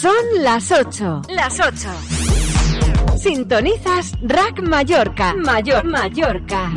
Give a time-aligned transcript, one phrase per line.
[0.00, 1.22] Son las 8.
[1.30, 1.88] Las 8.
[3.16, 5.34] Sintonizas Rack Mallorca.
[5.34, 6.70] Mayor Mallorca.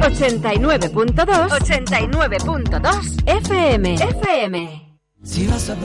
[0.00, 1.48] 89.2.
[1.48, 3.94] 89.2 FM.
[3.94, 4.87] FM.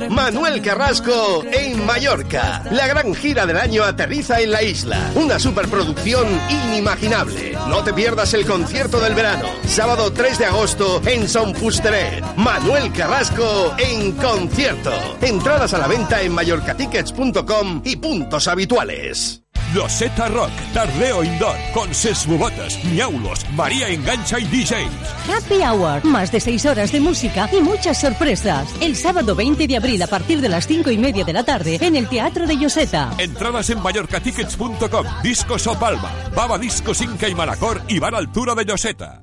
[0.10, 2.64] Manuel Carrasco en Mallorca.
[2.72, 5.12] La gran gira del año aterriza en la isla.
[5.16, 7.58] Una superproducción inimaginable.
[7.68, 9.48] No te pierdas el concierto del verano.
[9.66, 12.24] Sábado 3 de agosto en Son Fusteret.
[12.38, 14.92] Manuel Carrasco en concierto.
[15.22, 19.43] Entradas a la venta en mallorcatickets.com y puntos habituales.
[19.74, 25.30] Loseta Rock, Tardeo Indoor, con Sesbubotas, Miaulos, María Engancha y DJs.
[25.30, 28.68] Happy Hour, más de seis horas de música y muchas sorpresas.
[28.82, 31.80] El sábado 20 de abril a partir de las cinco y media de la tarde
[31.82, 33.12] en el Teatro de Yoseta.
[33.18, 38.66] Entradas en mallorcatickets.com, Discos o Palma, Baba Discos Inca y Malacor y Bar Altura de
[38.66, 39.22] Yoseta.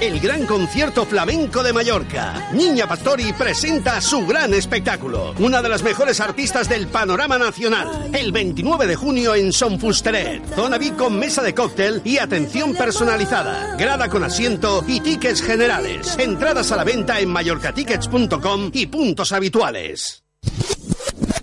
[0.00, 2.48] El gran concierto flamenco de Mallorca.
[2.54, 5.34] Niña Pastori presenta su gran espectáculo.
[5.38, 8.08] Una de las mejores artistas del panorama nacional.
[8.14, 10.42] El 29 de junio en Son Fusteret.
[10.54, 13.76] Zona VIP con mesa de cóctel y atención personalizada.
[13.76, 16.16] Grada con asiento y tickets generales.
[16.18, 20.24] Entradas a la venta en mallorcatickets.com y puntos habituales.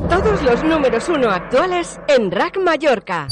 [0.10, 3.28] Todos los números uno actuales en Rack Mallorca.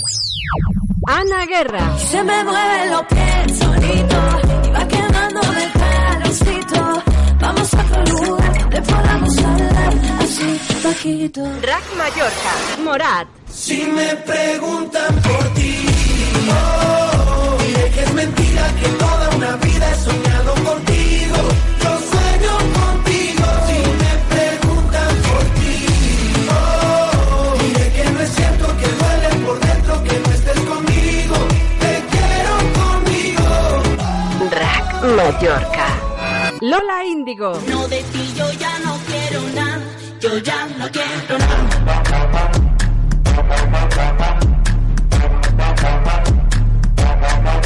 [1.07, 1.97] Ana Guerra.
[1.97, 4.15] Se me mueven los pies solito
[4.63, 5.04] y va el calorcito.
[7.71, 11.41] Podamos hablar así bajito.
[11.63, 12.53] Rack Mallorca.
[12.83, 13.27] Morat.
[13.51, 15.87] Si me preguntan por ti,
[16.51, 21.37] oh, diré que es mentira que toda una vida he soñado contigo.
[21.81, 23.45] Yo sueño contigo.
[23.67, 25.77] Si me preguntan por ti,
[26.51, 31.35] oh, diré que no es cierto que duele por dentro que no estés conmigo.
[31.79, 33.47] Te quiero conmigo.
[34.51, 35.74] Rack Mallorca.
[36.75, 37.57] Lola Índigo.
[37.69, 39.81] No de ti yo ya no quiero nada,
[40.19, 41.69] yo ya no quiero nada.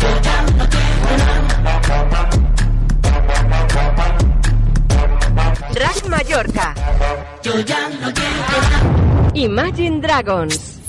[0.02, 1.42] Yo ya no quiero nada.
[5.74, 6.76] Rack Mallorca.
[7.42, 9.32] Yo ya no quiero nada.
[9.34, 10.80] Imagine Dragons.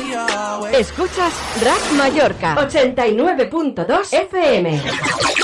[0.00, 0.74] You always.
[0.74, 1.32] Escuchas
[1.62, 2.54] Rack Mallorca.
[2.56, 5.43] 89.2 FM.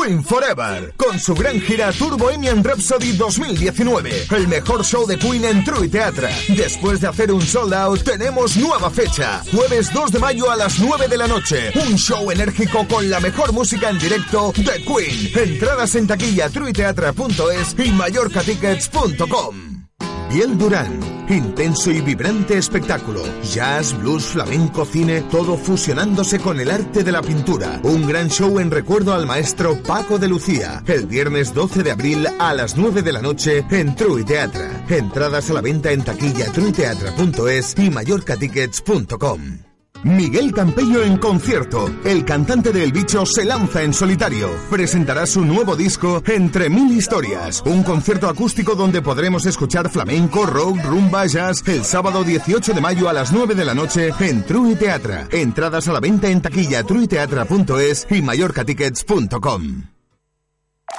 [0.00, 5.44] Queen Forever, con su gran gira Tour Bohemian Rhapsody 2019, el mejor show de Queen
[5.44, 6.30] en True Teatra.
[6.48, 10.78] Después de hacer un sold out, tenemos nueva fecha, jueves 2 de mayo a las
[10.78, 15.48] 9 de la noche, un show enérgico con la mejor música en directo de Queen.
[15.48, 19.86] Entradas en taquilla truiteatra.es y mallorcatickets.com.
[20.30, 21.00] Biel Durán,
[21.34, 23.22] intenso y vibrante espectáculo.
[23.42, 27.80] Jazz, blues, flamenco, cine, todo fusionándose con el arte de la pintura.
[27.82, 30.82] Un gran show en recuerdo al maestro Paco de Lucía.
[30.86, 34.84] El viernes 12 de abril a las 9 de la noche en True Teatra.
[34.88, 39.67] Entradas a la venta en taquilla truiteatra.es y mallorcatickets.com.
[40.04, 41.90] Miguel Campello en concierto.
[42.04, 44.50] El cantante del bicho se lanza en solitario.
[44.70, 47.62] Presentará su nuevo disco Entre Mil Historias.
[47.66, 53.08] Un concierto acústico donde podremos escuchar flamenco, rock, rumba, jazz el sábado 18 de mayo
[53.08, 55.28] a las 9 de la noche en True Teatra.
[55.30, 59.82] Entradas a la venta en taquilla truiteatra.es y mallorcatickets.com.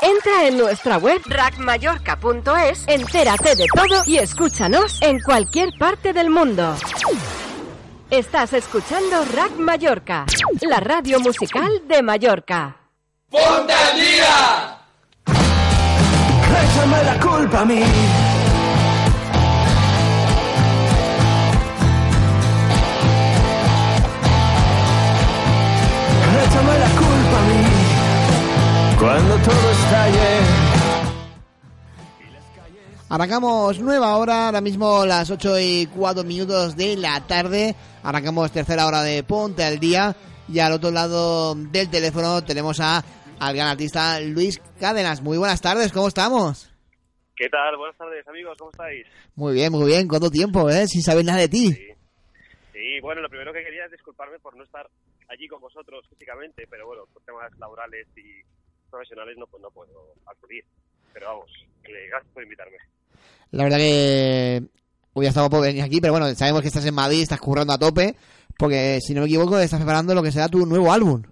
[0.02, 6.76] Entra en nuestra web rackmallorca.es, entérate de todo y escúchanos en cualquier parte del mundo.
[8.12, 10.26] Estás escuchando Rack Mallorca,
[10.62, 12.76] la radio musical de Mallorca.
[13.30, 14.80] ¡Ponte al día!
[16.50, 17.84] Échame la culpa a mí.
[26.46, 27.62] Échame la culpa a mí.
[28.98, 30.59] Cuando todo estalle.
[33.12, 37.74] Arrancamos nueva hora, ahora mismo las 8 y 4 minutos de la tarde.
[38.04, 40.16] Arrancamos tercera hora de Ponte al Día.
[40.48, 43.04] Y al otro lado del teléfono tenemos a,
[43.40, 45.24] al gran artista Luis Cádenas.
[45.24, 46.72] Muy buenas tardes, ¿cómo estamos?
[47.36, 47.78] ¿Qué tal?
[47.78, 49.08] Buenas tardes, amigos, ¿cómo estáis?
[49.34, 50.08] Muy bien, muy bien.
[50.08, 50.86] ¿Cuánto tiempo, eh?
[50.86, 51.74] Sin saber nada de ti.
[52.74, 54.88] Sí, bueno, lo primero que quería es disculparme por no estar
[55.30, 58.44] allí con vosotros físicamente, pero bueno, por temas laborales y
[58.88, 60.64] profesionales no, pues no puedo acudir.
[61.12, 61.52] Pero vamos,
[61.82, 62.78] gracias por invitarme.
[63.52, 64.62] La verdad que
[65.14, 67.78] hubiera estado por venir aquí, pero bueno, sabemos que estás en Madrid, estás currando a
[67.78, 68.16] tope,
[68.58, 71.24] porque si no me equivoco, estás preparando lo que será tu nuevo álbum.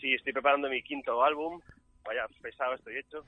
[0.00, 1.60] Sí, estoy preparando mi quinto álbum.
[2.04, 3.24] Vaya, pesado estoy hecho.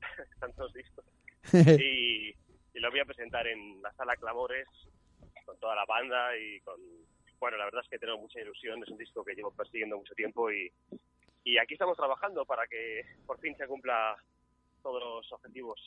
[0.40, 1.04] Tantos discos.
[1.52, 2.30] y,
[2.74, 4.66] y lo voy a presentar en la sala Clamores
[5.44, 6.76] con toda la banda y con...
[7.38, 8.82] Bueno, la verdad es que tengo mucha ilusión.
[8.82, 10.70] Es un disco que llevo persiguiendo mucho tiempo y,
[11.44, 14.16] y aquí estamos trabajando para que por fin se cumpla
[14.82, 15.80] todos los objetivos.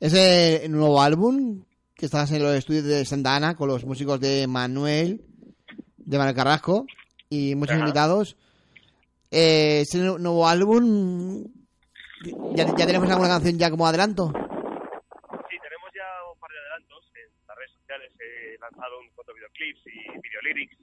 [0.00, 1.64] Ese nuevo álbum
[1.94, 5.24] que estás en los estudios de Santa Ana con los músicos de Manuel,
[5.96, 6.86] de Manuel Carrasco
[7.28, 7.80] y muchos Ajá.
[7.84, 8.36] invitados.
[9.30, 11.44] Eh, ese nu- nuevo álbum,
[12.54, 14.28] ¿ya, ya tenemos alguna canción ya como adelanto?
[14.28, 17.04] Sí, tenemos ya un par de adelantos.
[17.14, 20.78] En las redes sociales he lanzado un foto videoclips y videolyrics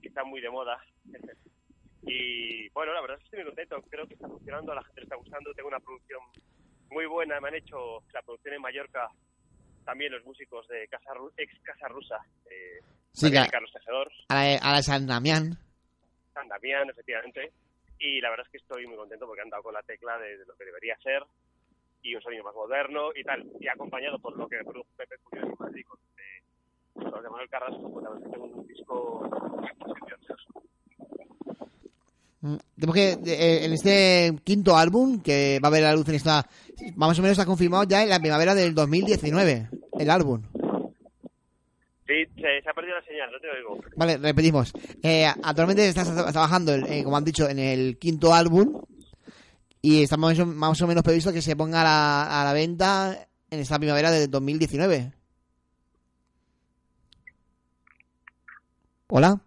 [0.00, 0.78] que están muy de moda.
[2.06, 3.82] y bueno, la verdad es que estoy muy contento.
[3.90, 5.52] Creo que está funcionando, a la gente le está gustando.
[5.54, 6.20] Tengo una producción
[6.90, 7.40] muy buena.
[7.40, 9.08] Me han hecho la producción en Mallorca
[9.84, 12.18] también los músicos de Casa ex Casa Rusa.
[12.50, 12.80] Eh,
[13.12, 15.56] Sí, Carlos Tejedor, A la, a la San Damián.
[16.32, 17.52] San Damián, efectivamente.
[18.00, 20.36] Y la verdad es que estoy muy contento porque han dado con la tecla de,
[20.36, 21.22] de lo que debería ser
[22.02, 23.48] y un sonido más moderno y tal.
[23.60, 26.42] Y acompañado por lo que me produjo Pepe Curioso en Madrid con, eh,
[26.92, 29.30] con los de Manuel Carrasco, pues la verdad es que tengo un disco
[32.76, 36.46] Tenemos que, eh, en este quinto álbum, que va a ver la luz en esta...
[36.96, 39.68] Más o menos está confirmado ya en la primavera del 2019,
[39.98, 40.42] el álbum.
[42.06, 43.82] Sí, se, se ha perdido la señal, no te oigo.
[43.96, 44.72] Vale, repetimos.
[45.02, 48.82] Eh, actualmente estás tra- trabajando, eh, como han dicho, en el quinto álbum
[49.80, 52.52] y está más o, más o menos previsto que se ponga a la, a la
[52.52, 55.12] venta en esta primavera del 2019.
[59.08, 59.40] Hola.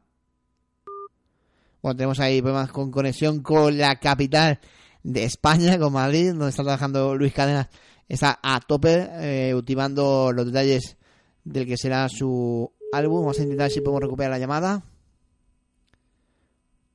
[1.87, 4.59] Bueno, tenemos ahí problemas con conexión con la capital
[5.03, 7.69] de España, con Madrid, donde está trabajando Luis Cadenas.
[8.09, 10.97] Está a tope, eh, ultimando los detalles
[11.45, 13.21] del que será su álbum.
[13.21, 14.83] Vamos a intentar si podemos recuperar la llamada.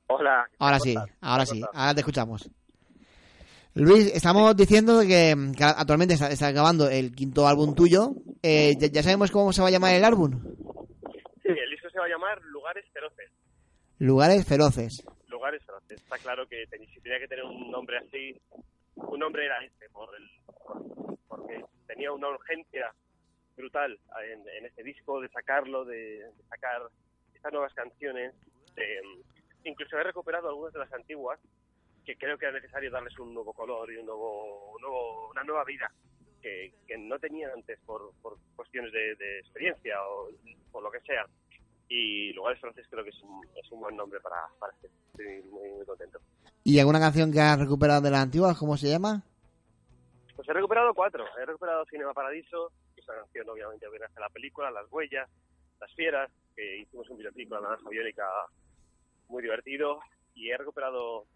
[0.08, 0.46] Hola.
[0.58, 2.50] Ahora ¿qué sí, ahora ¿Qué sí, ahora te escuchamos.
[3.72, 8.12] Luis, estamos diciendo que, que actualmente está, está acabando el quinto álbum tuyo.
[8.42, 10.38] Eh, ya, ya sabemos cómo se va a llamar el álbum.
[11.42, 13.30] Sí, el disco se va a llamar Lugares Feroces.
[14.02, 15.04] Lugares feroces.
[15.28, 16.02] Lugares Feroces.
[16.02, 18.37] Está claro que si tenía que tener un nombre así,
[18.96, 22.93] un nombre era este, por el, por- porque tenía una urgencia
[23.56, 23.96] brutal
[24.28, 26.82] en, en este disco de sacarlo, de, sacar
[27.32, 28.34] estas nuevas canciones.
[29.62, 31.38] incluso he recuperado algunas de las antiguas
[32.04, 35.44] que creo que era necesario darles un nuevo color y un nuevo, un nuevo- una
[35.44, 35.88] nueva vida
[36.40, 40.28] que, no tenían antes por, por cuestiones de, de experiencia o
[40.72, 41.25] por lo que sea.
[41.94, 44.88] Y Lugares Feroces creo que es un, es un buen nombre para, para este.
[45.10, 46.20] Estoy muy, muy contento.
[46.64, 48.56] ¿Y alguna canción que has recuperado de la antigua?
[48.58, 49.22] ¿Cómo se llama?
[50.34, 51.26] Pues he recuperado cuatro.
[51.38, 55.28] He recuperado Cinema Paradiso, que es una canción obviamente viene hacia la película, Las Huellas,
[55.82, 58.26] Las Fieras, que hicimos un videoclip con la naranja biónica
[59.28, 60.00] muy divertido.
[60.34, 61.26] Y he recuperado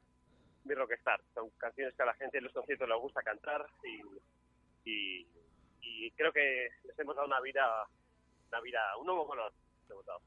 [0.65, 1.21] Mi Rockstar.
[1.35, 5.27] Son canciones que a la gente en los conciertos les gusta cantar y, y,
[5.83, 7.87] y creo que les hemos dado una vida,
[8.49, 9.53] una vida, un nuevo color.
[9.91, 10.21] hemos dado.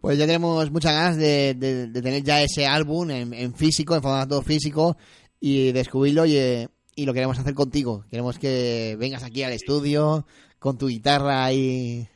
[0.00, 3.94] Pues ya tenemos muchas ganas de, de- de tener ya ese álbum en, en físico,
[3.96, 4.96] en formato físico
[5.40, 8.04] y descubrirlo y, y lo queremos hacer contigo.
[8.10, 10.26] Queremos que vengas aquí al estudio
[10.58, 12.06] con tu guitarra y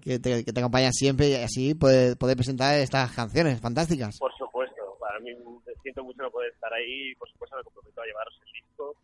[0.00, 4.18] que te, que te acompañas siempre y así poder, poder presentar estas canciones fantásticas.
[4.18, 5.30] Por supuesto, para mí
[5.82, 8.96] siento mucho no poder estar ahí y por supuesto me comprometo a llevaros el disco,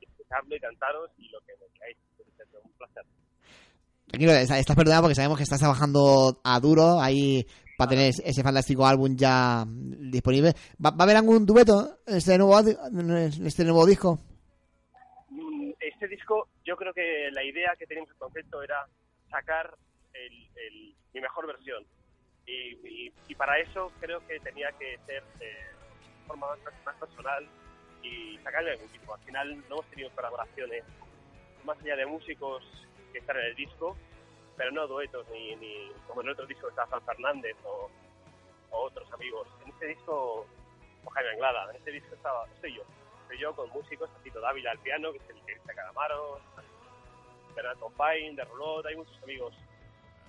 [0.00, 1.66] escucharlo y cantaros y lo que me.
[1.90, 1.96] Es
[2.64, 3.04] un placer.
[4.08, 8.42] Tranquilo, está- estás perdonado porque sabemos que estás trabajando a duro ahí para tener ese
[8.42, 10.52] fantástico álbum ya disponible.
[10.84, 14.18] ¿Va, va a haber algún dueto en este nuevo, en este nuevo disco?
[15.30, 18.86] Mm, Este disco, yo creo que la idea que teníamos en concepto era
[19.30, 19.74] sacar
[20.14, 21.84] el- el- mi mejor versión.
[22.46, 25.46] Y, y- y para eso creo que tenía que ser eh,
[26.20, 27.46] de forma más, más personal
[28.02, 29.14] y sacarle algún tipo.
[29.14, 30.84] Al final no hemos tenido colaboraciones
[31.64, 32.62] más allá de músicos
[33.12, 33.96] que están en el disco,
[34.56, 37.90] pero no duetos, ni, ni como en otro disco está Juan Fernández o,
[38.70, 39.48] otros amigos.
[39.64, 40.46] En este disco,
[41.04, 42.82] o Jaime Anglada, en este disco estaba, estoy yo.
[43.22, 46.40] Estoy yo con músicos, Tito Dávila al piano, que es el que dice Calamaro,
[47.54, 49.54] Bernard Compain, de Rolot, hay muchos amigos.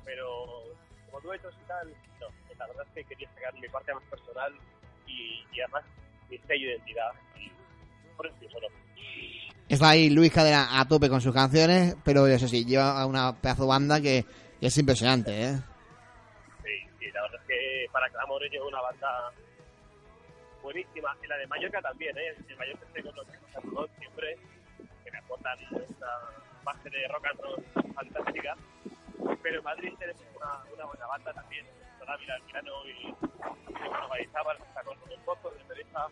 [0.06, 0.64] Pero
[1.06, 2.28] como duetos y tal, no.
[2.58, 4.54] La verdad es que quería sacar mi parte más personal
[5.06, 5.84] y, y además
[6.30, 7.12] mi sello de identidad.
[8.16, 8.68] Por eso solo.
[9.70, 13.68] Está ahí Luis Cadena a tope con sus canciones, pero eso sí, lleva una pedazo
[13.68, 14.24] banda que,
[14.60, 15.56] que es impresionante, ¿eh?
[16.64, 19.34] Sí, sí, la verdad es que para Clamores lleva una banda
[20.64, 21.16] buenísima.
[21.22, 22.34] Y la de Mallorca también, ¿eh?
[22.58, 24.38] Mallorca estoy con los chicos siempre,
[25.04, 26.08] que me aportan esta
[26.64, 28.56] base de rock and roll fantástica.
[29.44, 31.66] Pero en Madrid tenemos una, una buena banda también.
[32.00, 36.08] Sola Mirano y, y bueno, Marizábal, está con un poco de Teresa.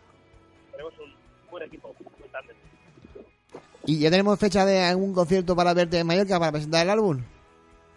[0.72, 1.14] Tenemos un
[1.50, 2.54] buen equipo, muy grande.
[3.86, 7.22] ¿Y ya tenemos fecha de algún concierto para verte en Mallorca para presentar el álbum?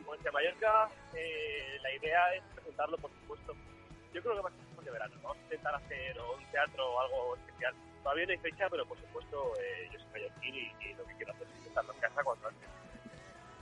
[0.06, 3.54] Pues en Mallorca eh, la idea es presentarlo, por supuesto.
[4.14, 5.16] Yo creo que va a ser después de verano.
[5.24, 7.74] Vamos a intentar hacer un teatro o algo especial.
[8.04, 11.16] Todavía no hay fecha, pero por supuesto eh, yo soy mallorquín y, y lo que
[11.16, 12.70] quiero hacer es presentarlo en casa cuando antes.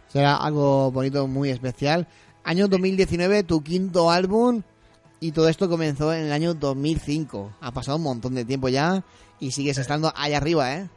[0.09, 2.07] Será algo bonito, muy especial.
[2.43, 4.63] Año 2019, tu quinto álbum.
[5.21, 7.53] Y todo esto comenzó en el año 2005.
[7.61, 9.03] Ha pasado un montón de tiempo ya
[9.39, 10.89] y sigues estando ahí arriba, ¿eh?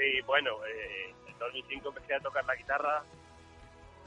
[0.00, 3.04] Sí, bueno, eh, en 2005 empecé a tocar la guitarra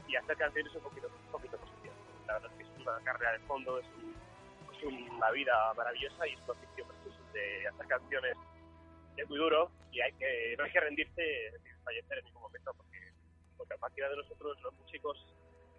[0.08, 1.96] y a hacer canciones un poquito, un poquito positivas.
[2.26, 4.14] La verdad es que es una carrera de fondo, es, un-
[4.74, 4.82] es
[5.12, 8.36] una vida maravillosa y es un oficio precioso de hacer canciones.
[9.16, 12.74] Es muy duro y hay que, no hay que rendirse ni fallecer en ningún momento
[12.76, 12.98] porque,
[13.56, 15.16] porque a partir de nosotros los músicos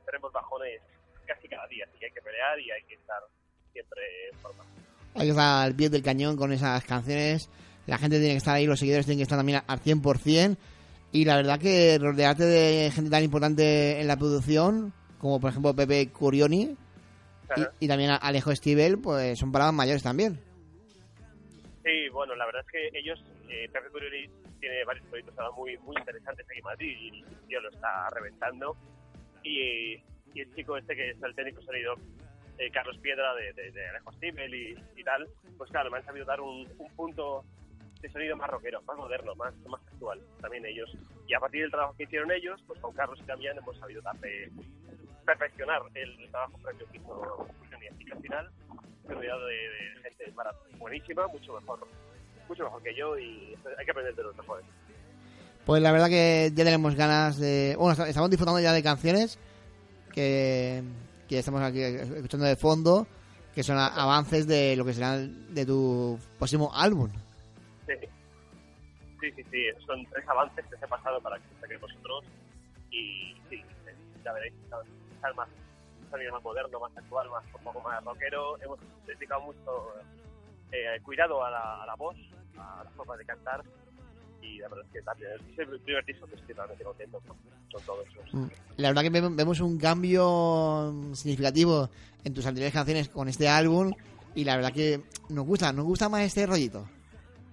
[0.05, 0.81] tenemos bajones
[1.25, 3.21] casi cada día, así que hay que pelear y hay que estar
[3.73, 4.63] siempre en forma.
[5.13, 7.49] Que estar al pie del cañón con esas canciones.
[7.87, 10.57] La gente tiene que estar ahí, los seguidores tienen que estar también al 100%.
[11.11, 15.73] Y la verdad que rodearte de gente tan importante en la producción, como por ejemplo
[15.73, 16.75] Pepe Curioni
[17.49, 17.71] Ajá.
[17.79, 20.39] y, y también Alejo Stivel, pues son palabras mayores también.
[21.83, 24.27] Sí, bueno, la verdad es que ellos, eh, Pepe Curioni
[24.59, 28.75] tiene varios proyectos muy, muy interesantes aquí en Madrid y el tío lo está reventando.
[29.43, 29.93] Y,
[30.33, 31.93] y el chico este que es el técnico sonido,
[32.57, 35.27] eh, Carlos Piedra de, de, de Alejo Stivel y, y tal,
[35.57, 37.45] pues claro, me han sabido dar un, un punto
[38.01, 40.89] de sonido más rockero, más moderno, más, más actual también ellos.
[41.27, 44.01] Y a partir del trabajo que hicieron ellos, pues con Carlos y Damián hemos sabido
[44.01, 44.51] darle,
[45.25, 47.47] perfeccionar el trabajo previo que hizo.
[47.91, 48.49] Así que al final
[49.07, 50.33] rodeado de, de gente
[50.77, 51.87] buenísima, mucho mejor,
[52.47, 54.65] mucho mejor que yo y hay que aprender de los mejores.
[55.65, 57.75] Pues la verdad que ya tenemos ganas de...
[57.77, 59.39] Bueno, est- estamos disfrutando ya de canciones
[60.13, 60.83] que,
[61.27, 63.07] que estamos aquí escuchando de fondo,
[63.55, 67.09] que son avances de lo que será de tu próximo álbum.
[67.87, 67.93] Sí.
[69.35, 72.23] sí, sí, son tres avances que se han pasado para que saquéis vosotros
[72.91, 73.63] y sí,
[74.23, 75.49] ya veréis, están, más,
[76.09, 78.61] sonido más moderno, más actual, más, un poco más rockero.
[78.61, 79.93] Hemos dedicado mucho
[80.71, 82.15] eh, cuidado a la, a la voz,
[82.57, 83.63] a la forma de cantar
[84.41, 87.37] y la verdad es que también es el primer disco que estoy realmente contento con,
[87.71, 88.33] con todos esos.
[88.33, 88.47] Mm.
[88.77, 91.89] La verdad que ve- vemos un cambio significativo
[92.23, 93.91] en tus anteriores canciones con este álbum
[94.35, 96.87] y la verdad que nos gusta, nos gusta más este rollito.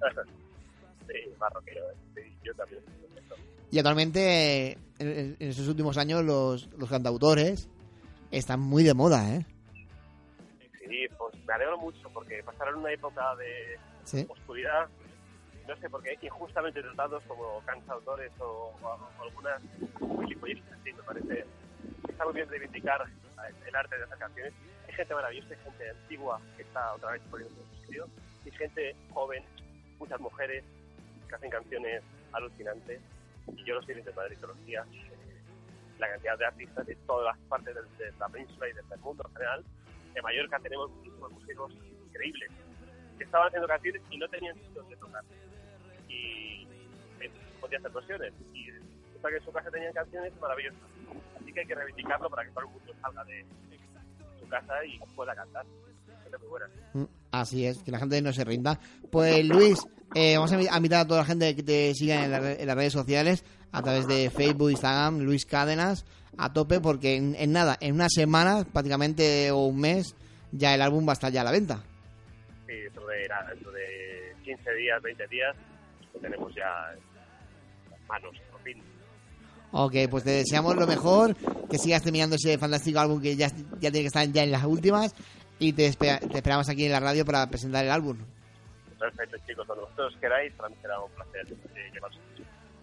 [1.09, 1.95] sí, más rockero, eh.
[2.15, 2.83] sí, yo también.
[3.71, 7.69] Y actualmente, en, en- en estos últimos años, los, los cantautores
[8.31, 9.47] están muy de moda, ¿eh?
[10.79, 14.27] Sí, pues me alegro mucho porque pasaron una época de Sí.
[14.29, 14.89] oscuridad,
[15.67, 19.63] no sé por qué, injustamente tratados como cantautores o, o- o algunas
[20.27, 21.47] gilipolleces así, me parece.
[22.09, 23.01] Está muy bien reivindicar
[23.67, 24.53] el arte de hacer canciones.
[24.89, 28.07] Hay gente maravillosa, hay gente antigua que está otra vez poniendo su sitio,
[28.45, 29.43] y gente joven,
[30.03, 30.65] muchas mujeres
[31.29, 33.01] que hacen canciones alucinantes.
[33.57, 34.87] Y yo lo estoy en Madrid todos los días.
[34.93, 35.09] eh,
[35.99, 39.23] La cantidad de artistas de todas las partes del- de, la península y del mundo
[39.29, 39.65] en general.
[40.17, 41.73] En Mallorca tenemos muchísimos músicos
[42.07, 42.51] increíbles
[43.19, 45.23] que estaban haciendo canciones y no tenían sitios de tocar.
[46.09, 46.67] Y
[47.21, 47.31] eh,
[47.61, 48.33] podían hacer versiones.
[48.53, 48.65] Y
[49.23, 50.81] que en su casa tenían canciones maravillosas.
[51.41, 53.47] Así que hay que reivindicarlo para que todo el mundo salga de
[54.41, 55.65] su casa y pueda cantar.
[56.39, 56.67] Muy buena.
[56.95, 58.79] Mm, Así es, que la gente no se rinda.
[59.11, 59.79] Pues Luis,
[60.15, 62.53] eh, vamos a invi- a invitar a toda la gente que te siga en, la
[62.53, 66.05] en las redes sociales, a través de Facebook, Instagram, Luis Cádenas,
[66.37, 70.15] a tope, porque en, en nada, en una semana prácticamente o un mes,
[70.53, 71.83] ya el álbum va a estar ya a la venta.
[72.67, 75.57] Sí, dentro de, nada, dentro de 15 días, 20 días,
[76.15, 78.77] lo tenemos ya en manos, por fin.
[79.73, 81.35] Ok, pues te deseamos lo mejor,
[81.71, 84.65] que sigas terminando ese fantástico álbum que ya, ya tiene que estar ya en las
[84.65, 85.15] últimas
[85.63, 88.17] y te, espera- te esperamos aquí en la radio para presentar el álbum.
[88.99, 92.19] Perfecto, chicos, cuando vosotros queráis, para mí será un placer eh, llevaros.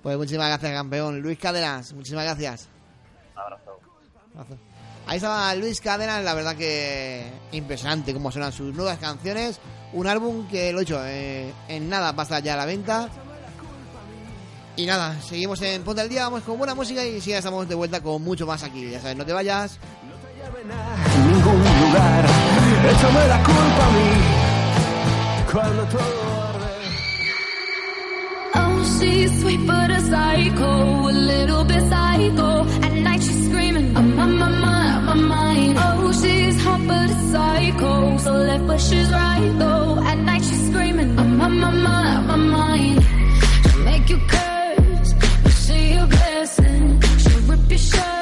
[0.03, 1.19] Pues muchísimas gracias, campeón.
[1.21, 2.67] Luis Cádenas, muchísimas gracias.
[3.35, 3.79] Abrazo.
[4.35, 4.57] Abrazo.
[5.07, 9.59] Ahí estaba Luis Cádenas, la verdad que impresionante cómo suenan sus nuevas canciones.
[9.93, 13.09] Un álbum que lo he hecho eh, en nada pasa ya a la venta.
[14.75, 17.67] Y nada, seguimos en Ponte al Día, vamos con buena música y sí, ya estamos
[17.67, 18.89] de vuelta con mucho más aquí.
[18.89, 19.79] Ya sabes, no te vayas.
[21.15, 22.25] en ningún lugar.
[22.91, 24.09] Échame la culpa a mí
[25.51, 26.73] cuando todo arde.
[28.55, 32.65] Oh, she's sweet but a psycho, a little bit psycho.
[32.85, 35.77] At night she's screaming, I'm on my mind, on my mind.
[35.77, 38.17] Oh, she's hot but a psycho.
[38.17, 40.03] So left but she's right though.
[40.11, 43.03] At night she's screaming, I'm on my mind, on my mind.
[43.63, 47.01] She'll make you curse, but she a blessing.
[47.21, 48.18] She'll rip your shirt.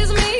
[0.00, 0.37] excuse me.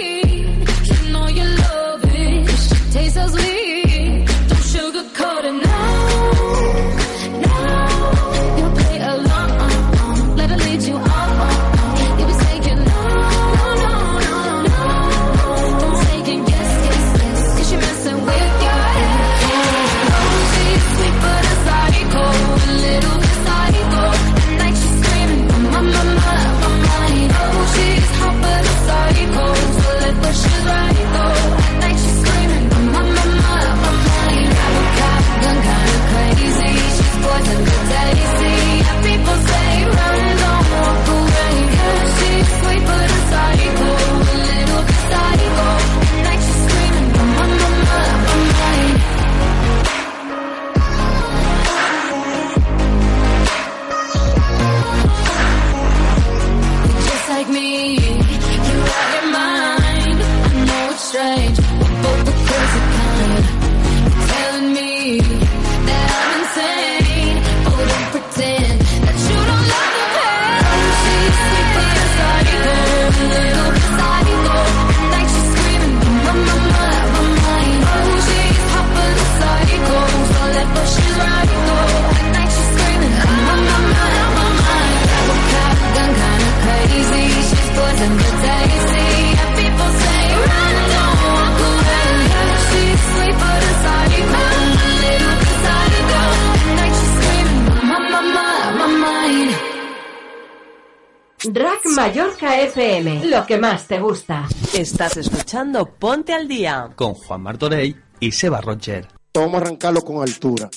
[101.99, 104.47] Mallorca FM, lo que más te gusta.
[104.73, 109.09] Estás escuchando Ponte al Día con Juan Martorey y Seba Roger.
[109.35, 110.71] Vamos a arrancarlo con altura.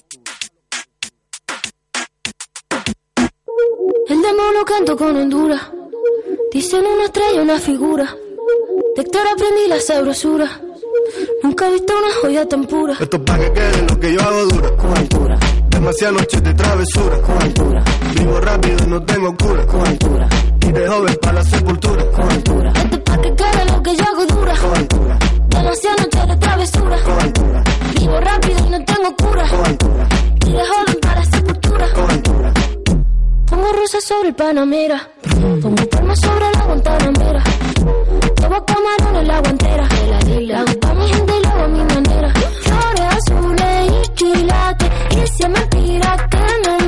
[4.08, 5.62] El demonio canto con Honduras.
[6.52, 8.18] Dicen una estrella, una figura.
[8.96, 10.60] De Héctor aprendí la sabrosura.
[11.44, 12.96] Nunca he visto una joya tan pura.
[13.00, 14.76] Esto es pa' que quede lo que yo hago dura.
[14.76, 15.40] Con altura.
[15.70, 17.22] Demasiadas noches de travesura.
[17.22, 17.84] Con altura.
[18.16, 19.68] Vivo rápido y no tengo cura.
[19.68, 20.28] Con altura.
[20.72, 22.12] Y de joven para la sepultura.
[22.12, 22.72] Con altura.
[22.74, 24.56] Esto pa' que quede lo que yo hago dura.
[24.56, 25.20] Con altura.
[25.50, 26.98] Demasiadas noches de travesura.
[27.04, 27.64] Con altura.
[28.00, 29.50] Vivo rápido y no tengo cura.
[29.50, 30.08] Con altura.
[30.48, 31.94] Y de joven para la sepultura.
[31.94, 32.54] Con altura.
[33.48, 35.10] Pongo rosas sobre el Panamera.
[35.62, 37.44] Pongo palmas sobre la Guantanamera.
[38.40, 39.88] Llevo camarones la guantera.
[40.40, 42.34] La hago pa' mi gente y lo hago a mi manera.
[42.62, 44.90] Flores azules y quilates.
[45.12, 46.38] Y si es mentira que
[46.70, 46.81] me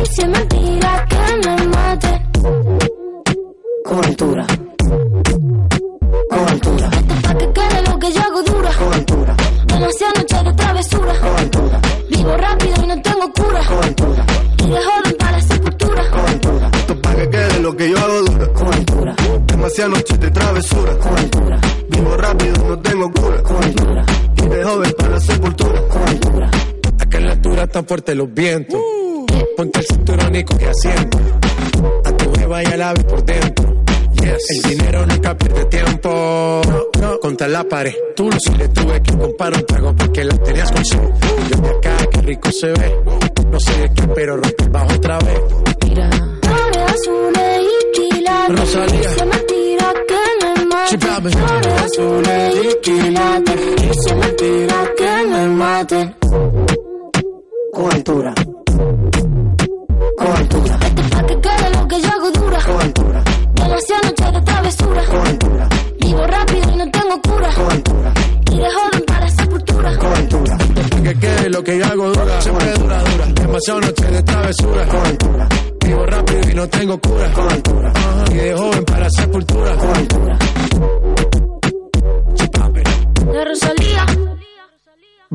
[0.00, 2.22] Y si es mentira que me mate.
[3.84, 4.46] Con altura.
[6.30, 6.90] Con altura.
[6.92, 8.70] Esto es pa' que quede lo que yo hago dura.
[8.72, 9.36] Con altura.
[9.66, 11.14] Demasiadas noches de travesura.
[11.20, 11.80] Con altura.
[12.08, 13.60] Vivo rápido y no tengo cura.
[13.68, 14.26] Con altura.
[14.58, 16.10] Y de joven para la sepultura.
[16.10, 16.70] Con altura.
[16.72, 18.52] Esto es pa' que quede lo que yo hago dura.
[18.52, 19.16] Con altura.
[19.46, 20.98] Demasiadas noches de travesura.
[20.98, 21.60] Con altura.
[21.90, 23.42] Vivo rápido y no tengo cura.
[23.42, 24.06] Con altura.
[24.36, 25.82] Y de joven para la sepultura.
[25.88, 26.50] Con altura.
[26.98, 28.80] Acá en la altura están fuertes los vientos.
[29.60, 31.18] Ponte el cinturón y coge asiento.
[32.06, 33.76] A tu jeva y al ave por dentro.
[34.22, 36.62] El dinero nunca pierde tiempo.
[36.66, 37.92] No, no, contra la pared.
[38.16, 41.00] Tú no si le tuve que comprar un trago porque la tenías con sed.
[41.50, 42.96] Desde acá, qué rico se ve.
[43.50, 45.40] No sé de qué, pero rompe el bajo otra vez.
[45.86, 46.10] Mira.
[46.40, 48.60] Flores azules y quilates.
[48.60, 48.98] Rosalía.
[48.98, 50.98] Y si es mentira que me mate.
[50.98, 53.60] Flores azules y quilates.
[53.76, 56.19] Y si es mentira que me mate.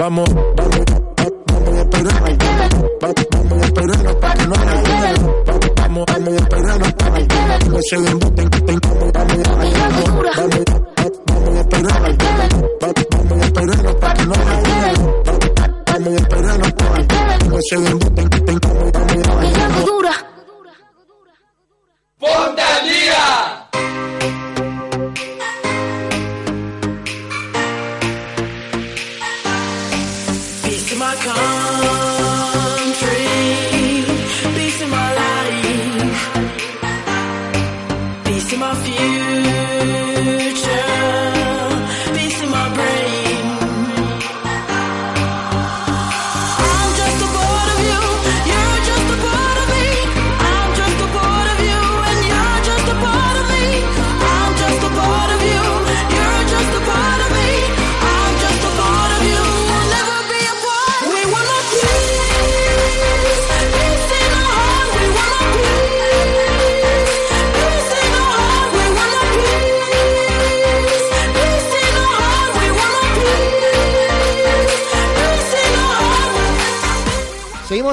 [0.06, 0.44] Vamos,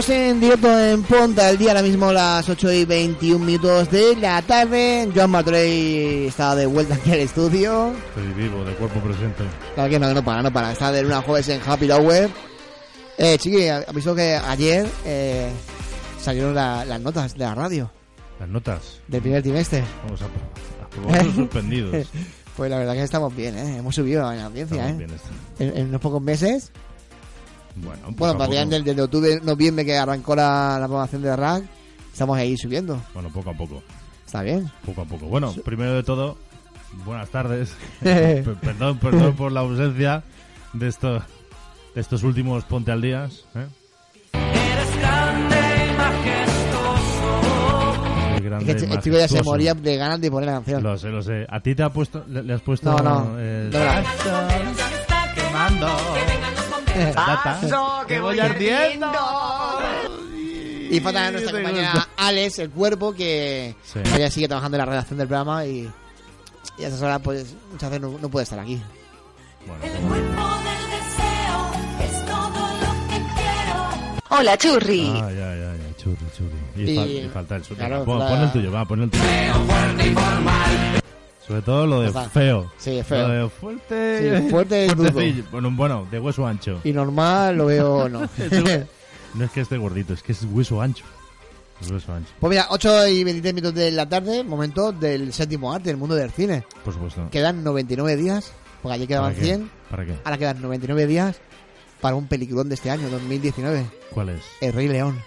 [0.00, 4.16] Seguimos en directo en Ponta al día, ahora mismo las 8 y 21 minutos de
[4.16, 5.06] la tarde.
[5.14, 7.92] Joan Matrey está de vuelta aquí al estudio.
[8.08, 9.44] Estoy vivo, de cuerpo presente.
[9.74, 10.72] Claro que no, no para, no para.
[10.72, 12.30] Está de una jueves en Happy Hour.
[13.18, 15.50] Eh, chiqui, ha visto que ayer eh,
[16.18, 17.90] salieron la- las notas de la radio
[18.40, 19.00] Las notas.
[19.08, 19.84] del primer trimestre.
[20.04, 22.06] Vamos a, a suspendidos.
[22.56, 23.78] Pues la verdad que estamos bien, ¿eh?
[23.78, 25.06] Hemos subido en la audiencia, Estamos ¿eh?
[25.58, 25.70] bien.
[25.72, 26.70] En, en unos pocos meses.
[27.76, 28.70] Bueno, poco Bueno, para poco.
[28.84, 31.64] desde, octubre, noviembre que arrancó la, la programación de RAC,
[32.12, 33.00] estamos ahí subiendo.
[33.14, 33.82] Bueno, poco a poco.
[34.26, 34.70] Está bien.
[34.84, 35.26] Poco a poco.
[35.26, 36.36] Bueno, primero de todo,
[37.04, 37.74] buenas tardes.
[38.00, 40.22] Perdón, perdón por la ausencia
[40.72, 41.22] de estos,
[41.94, 43.44] de estos últimos Ponte al Días.
[43.54, 43.66] ¿eh?
[44.34, 44.42] Muy
[48.36, 49.50] Es grande que y el chico ya se majestuoso.
[49.50, 50.82] moría de ganas de poner la canción.
[50.82, 51.46] Lo sé, lo sé.
[51.48, 53.38] ¿A ti te ha puesto, le, le has puesto No, no.
[53.38, 54.02] el- No, no.
[55.34, 55.86] quemando.
[57.14, 59.10] Paso, que voy ardiendo.
[60.90, 62.08] Y falta nuestra compañera.
[62.16, 64.00] Alex, el cuerpo, que Sí.
[64.14, 65.90] ella sigue trabajando en la redacción del programa y,
[66.78, 68.80] y a esas horas, pues, muchas veces no, no puede estar aquí.
[74.34, 75.12] Hola, Churri.
[75.14, 76.58] Ah, ya, ya, ya, churri, churri.
[76.76, 77.76] Y, Y- fal- y falta el churri.
[77.76, 79.22] claro, pon, la- pon el tuyo, va, pon el tuyo.
[81.52, 82.30] Sobre todo lo de Está.
[82.30, 82.72] feo.
[82.78, 83.28] Sí, feo.
[83.28, 84.40] Lo de fuerte.
[84.40, 85.44] Sí, fuerte es fuertecillo.
[85.52, 86.80] Bueno, bueno, de hueso ancho.
[86.82, 88.20] Y normal lo veo no.
[89.34, 91.04] No es que esté gordito, es que es hueso ancho.
[91.78, 95.72] Es hueso ancho, Pues mira, 8 y 23 minutos de la tarde, momento del séptimo
[95.74, 96.64] arte, del mundo del cine.
[96.84, 97.28] por supuesto.
[97.30, 99.46] Quedan 99 días, porque ayer quedaban ¿Para qué?
[99.46, 99.70] 100.
[99.90, 100.14] ¿Para qué?
[100.24, 101.36] Ahora quedan 99 días
[102.00, 103.84] para un peliculón de este año, 2019.
[104.14, 104.40] ¿Cuál es?
[104.62, 105.18] El Rey León.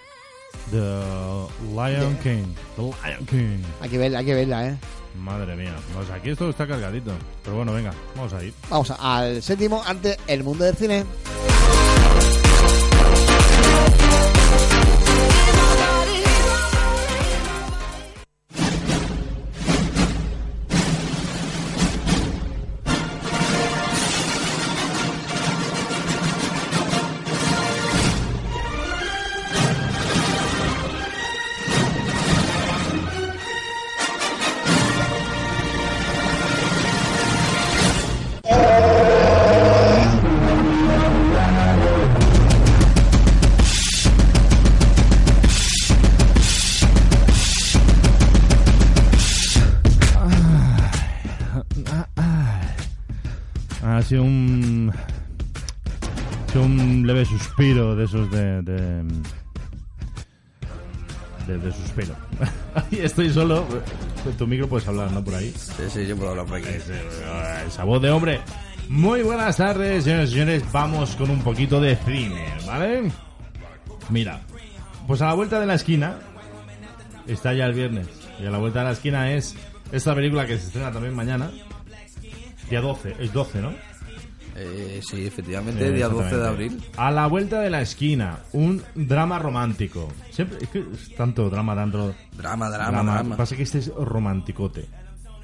[0.70, 2.54] The Lion King.
[2.76, 3.62] The Lion King.
[3.80, 4.78] Hay que verla, hay que verla, ¿eh?
[5.18, 5.74] Madre mía.
[5.94, 7.12] Pues aquí esto está cargadito.
[7.44, 8.52] Pero bueno, venga, vamos a ir.
[8.68, 11.04] Vamos al séptimo arte, el mundo del cine.
[58.06, 58.62] Esos de.
[58.62, 59.02] de.
[61.46, 62.14] de, de suspiro.
[62.74, 63.66] Ahí estoy solo.
[64.24, 65.22] Con tu micro puedes hablar, ¿no?
[65.22, 65.52] Por ahí.
[65.56, 66.68] Sí, sí, yo puedo hablar por aquí.
[67.66, 68.40] Esa voz de hombre.
[68.88, 70.64] Muy buenas tardes, señores y señores.
[70.72, 73.10] Vamos con un poquito de cine, ¿vale?
[74.10, 74.40] Mira,
[75.06, 76.18] pues a la vuelta de la esquina.
[77.26, 78.08] Está ya el viernes.
[78.40, 79.54] Y a la vuelta de la esquina es
[79.92, 81.50] esta película que se estrena también mañana.
[82.68, 83.72] Día 12, es 12, ¿no?
[84.58, 86.82] Eh, sí, efectivamente, día 12 de abril.
[86.96, 90.08] A la vuelta de la esquina, un drama romántico.
[90.30, 92.14] Siempre, es que es tanto drama, tanto.
[92.36, 93.36] Drama, drama, drama.
[93.36, 94.86] Pasa que este es romanticote.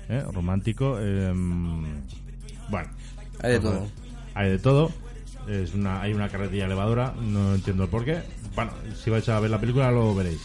[0.08, 0.24] ¿eh?
[0.32, 0.96] Romántico.
[0.98, 1.32] eh,
[2.70, 2.88] bueno.
[3.42, 3.86] Hay de todo.
[4.34, 4.90] Hay de todo.
[5.48, 8.22] Es una, hay una carretilla elevadora, no entiendo el por qué.
[8.54, 10.40] Bueno, si vais a ver la película lo veréis.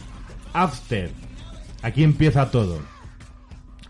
[0.53, 1.11] After.
[1.83, 2.79] Aquí empieza todo.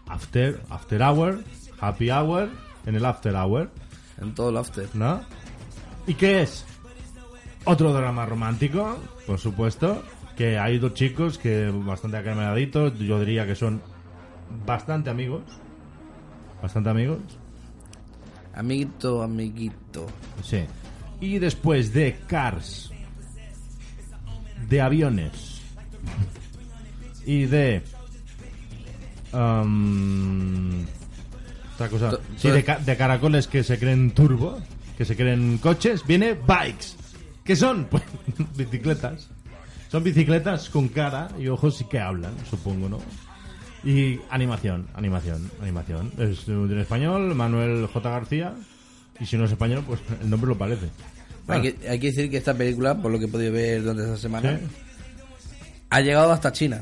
[0.08, 1.40] After, after hour,
[1.80, 2.50] happy hour,
[2.86, 3.70] en el after hour.
[4.19, 4.88] En todo el after.
[4.95, 5.21] ¿No?
[6.06, 6.65] ¿Y qué es?
[7.65, 10.03] Otro drama romántico, por supuesto.
[10.36, 13.82] Que hay dos chicos que bastante acalmaditos, yo diría que son
[14.65, 15.43] bastante amigos.
[16.62, 17.19] Bastante amigos.
[18.53, 20.08] Amiguito, amiguito.
[20.43, 20.63] Sí.
[21.19, 22.91] Y después de Cars,
[24.69, 25.62] de aviones
[27.25, 27.84] y de.
[29.34, 30.86] um,
[31.78, 32.20] otra cosa.
[32.38, 34.60] Sí, de, ca- de caracoles que se creen turbo,
[34.98, 36.88] que se creen coches, viene Bikes.
[37.44, 37.86] ¿Qué son?
[37.90, 38.04] Pues
[38.56, 39.30] bicicletas.
[39.90, 43.00] Son bicicletas con cara y ojos y que hablan, supongo, ¿no?
[43.84, 46.12] Y animación, animación, animación.
[46.18, 48.10] Es en español, Manuel J.
[48.10, 48.54] García.
[49.20, 50.88] Y si no es español, pues el nombre lo parece.
[51.48, 54.04] Hay, que, hay que decir que esta película, por lo que he podido ver durante
[54.04, 54.66] esta semana, Sí.
[55.90, 56.82] ha llegado hasta China.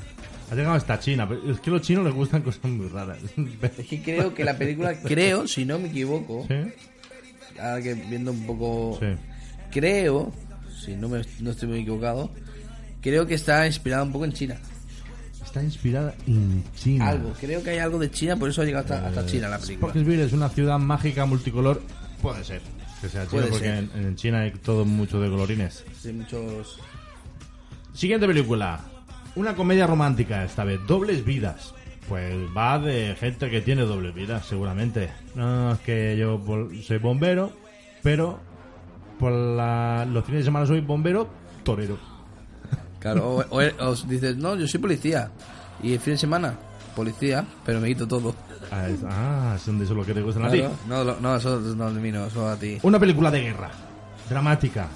[0.52, 3.18] Ha llegado hasta China, pero es que a los chinos les gustan cosas muy raras.
[3.78, 6.56] Es que creo que la película, creo, si no me equivoco, ¿Sí?
[7.60, 9.08] ahora que viendo un poco, Sí.
[9.72, 10.32] creo,
[10.84, 12.30] si no, me, no estoy muy equivocado,
[13.02, 14.58] creo que está inspirada un poco en China.
[15.44, 17.08] Está inspirada en China.
[17.10, 19.48] Algo, creo que hay algo de China, por eso ha llegado hasta, hasta Eh, China
[19.50, 19.90] la película.
[19.94, 21.82] Sparksville es una ciudad mágica multicolor.
[22.22, 22.62] Puede ser.
[23.02, 25.84] Que sea China, porque en China hay todo mucho de colorines.
[26.02, 26.80] Sí, muchos...
[27.94, 28.84] Siguiente película.
[29.36, 30.80] Una comedia romántica, esta vez.
[30.88, 31.74] Dobles vidas.
[32.08, 35.10] Pues va de gente que tiene dobles vidas, seguramente.
[35.34, 36.40] No, es que yo
[36.84, 37.52] soy bombero,
[38.04, 38.40] pero
[39.20, 41.28] por la- los fines de semana soy bombero
[41.64, 41.98] torero.
[43.00, 45.30] Claro, o, o- o dices, no, yo soy policía.
[45.84, 46.56] Y el fin de semana,
[46.96, 48.34] policía, pero me quito todo.
[48.72, 50.58] Ah, es, ah, son de eso lo que te gustan a ti.
[50.60, 52.80] Claro, no, lo- no, eso no es de mí, no, eso a ti.
[52.84, 53.70] Una película de guerra.
[54.30, 54.88] Dramática.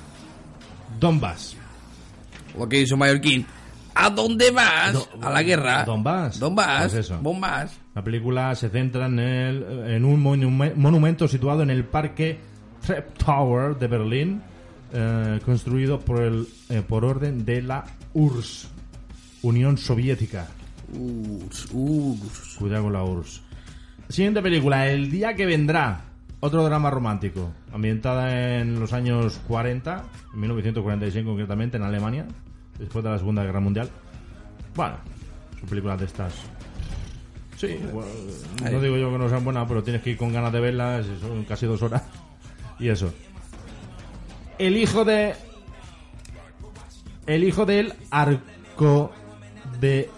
[1.00, 1.56] Donbass.
[2.58, 3.46] Lo que hizo Mallorquín.
[4.06, 5.10] ¿A dónde vas?
[5.22, 5.84] a la guerra.
[5.84, 6.40] Donbass.
[6.40, 6.92] Donbass.
[6.94, 7.22] Pues.
[7.22, 7.80] Bombas.
[7.96, 12.40] La película se centra en, el, en un monume- monumento situado en el parque
[12.86, 14.42] Trep Tower de Berlín,
[14.94, 17.84] eh, construido por, el, eh, por orden de la
[18.14, 18.70] URSS,
[19.42, 20.48] Unión Soviética.
[20.94, 22.56] URSS, URSS.
[22.58, 23.42] Cuidado con la URSS.
[24.08, 26.02] Siguiente película, El día que vendrá.
[26.42, 32.26] Otro drama romántico, ambientada en los años 40, en 1946 concretamente, en Alemania,
[32.80, 33.90] después de la Segunda Guerra Mundial.
[34.76, 34.96] Bueno,
[35.60, 36.34] son películas de estas.
[37.58, 38.10] Sí, bueno,
[38.72, 41.06] no digo yo que no sean buenas, pero tienes que ir con ganas de verlas,
[41.20, 42.02] son casi dos horas.
[42.80, 43.14] Y eso.
[44.58, 45.36] El hijo de.
[47.28, 49.12] El hijo del arco
[49.80, 50.10] de.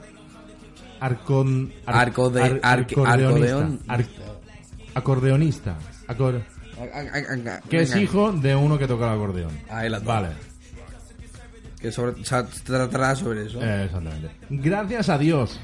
[0.99, 3.69] Arcon, ar- Arco de- ar- arque- acordeonista.
[3.87, 4.05] Ar-
[4.93, 5.75] acordeonista.
[6.07, 6.41] Acor-
[7.69, 9.51] que es hijo de uno que toca el acordeón.
[9.69, 10.29] Ahí la Vale.
[11.81, 13.61] Que sobre, se tratará sobre eso.
[13.61, 14.29] Exactamente.
[14.49, 15.59] Gracias a Dios.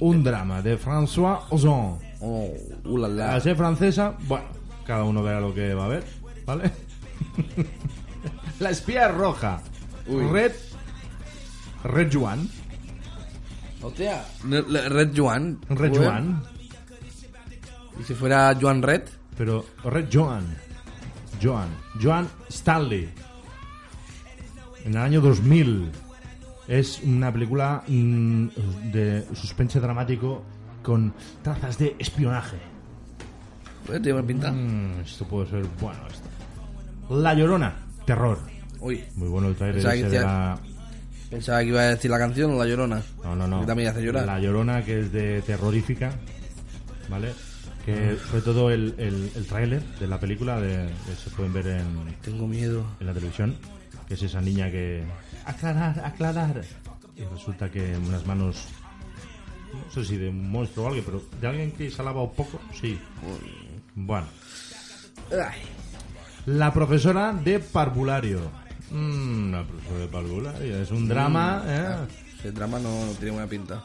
[0.00, 1.98] Un drama de François Ozon.
[2.20, 2.48] Oh,
[2.84, 3.40] uh, la, la.
[3.40, 4.46] Ser francesa, bueno,
[4.86, 6.04] cada uno verá lo que va a ver,
[6.46, 6.70] ¿vale?
[8.60, 9.60] la espía roja.
[10.06, 10.24] Uy.
[10.30, 10.52] Red.
[11.84, 12.48] Red Juan.
[13.82, 14.24] Hostia.
[14.44, 15.58] Red Juan.
[15.68, 15.96] Red.
[15.96, 16.42] Juan.
[17.98, 19.02] ¿Y si fuera Joan Red?
[19.36, 20.44] Pero Red Joan.
[21.42, 21.68] Joan.
[22.00, 23.08] Joan Stanley.
[24.84, 25.90] En el año 2000.
[26.68, 28.46] Es una película mm,
[28.92, 30.44] de suspense dramático
[30.82, 32.56] con trazas de espionaje.
[33.84, 34.52] Pues tiene buena pinta.
[34.52, 35.98] Mm, esto puede ser bueno.
[36.06, 37.14] Esto.
[37.20, 37.74] La Llorona.
[38.06, 38.38] Terror.
[38.80, 39.04] Uy.
[39.16, 40.58] Muy bueno el trailer Pensaba ese que de la...
[41.30, 43.02] Pensaba que iba a decir la canción o la llorona.
[43.24, 43.60] No, no, no.
[43.60, 44.26] Que también hace llorar.
[44.26, 46.12] La Llorona, que es de terrorífica,
[47.08, 47.32] ¿vale?
[47.86, 51.68] Que sobre todo el, el, el tráiler de la película de, que se pueden ver
[51.68, 51.86] en,
[52.20, 52.84] Tengo miedo.
[53.00, 53.56] en la televisión,
[54.12, 55.02] que es esa niña que...
[55.46, 56.62] Aclarar, aclarar.
[57.16, 58.66] Y resulta que en unas manos...
[59.72, 62.30] No sé si de un monstruo o algo, pero de alguien que se ha lavado
[62.30, 63.00] poco, sí.
[63.94, 64.26] Bueno.
[66.44, 68.50] La profesora de parvulario.
[68.90, 70.76] Mm, la profesora de parvulario.
[70.82, 71.96] Es un drama, ¿eh?
[72.38, 73.82] Ese drama no, no tiene buena pinta.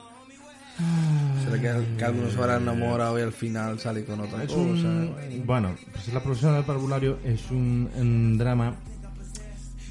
[1.46, 4.60] ¿Será que, que algunos se habrán enamorado y al final sale con otra Es cosa?
[4.62, 8.76] un, bueno, pues la profesión del parvulario es un, un drama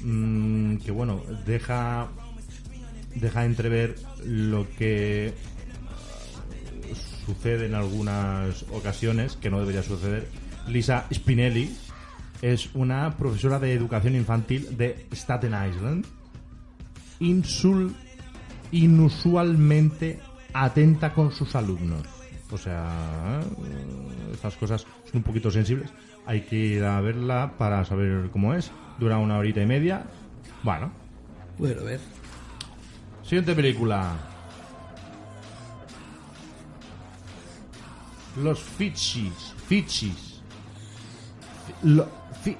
[0.03, 2.09] mm, que, bueno, deja
[3.19, 5.33] deja entrever lo que
[6.91, 10.27] uh, sucede en algunas ocasiones, que no debería suceder.
[10.67, 11.75] Lisa Spinelli
[12.41, 16.05] es una profesora de educación infantil de Staten Island.
[17.19, 17.95] Insul,
[18.71, 20.19] inusualmente
[20.53, 22.03] atenta con sus alumnos.
[22.51, 24.33] O sea, ¿eh?
[24.33, 25.89] estas cosas son un poquito sensibles.
[26.27, 28.69] Hay que ir a verla para saber cómo es.
[28.99, 30.03] Dura una horita y media.
[30.61, 30.91] Bueno.
[31.57, 31.99] Bueno, a ver.
[33.23, 34.13] Siguiente película.
[38.43, 39.53] Los Fitchis.
[39.67, 40.41] Fitchis.
[41.83, 42.07] Lo-
[42.43, 42.57] fi-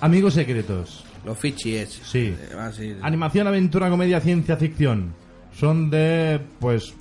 [0.00, 1.04] Amigos secretos.
[1.24, 2.00] Los Fitchis.
[2.04, 2.34] Sí.
[2.38, 2.96] Eh, ah, sí.
[3.02, 5.14] Animación, aventura, comedia, ciencia ficción.
[5.54, 6.94] Son de, pues,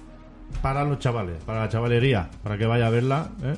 [0.62, 3.30] para los chavales, para la chavalería, para que vaya a verla.
[3.43, 3.56] ¿eh?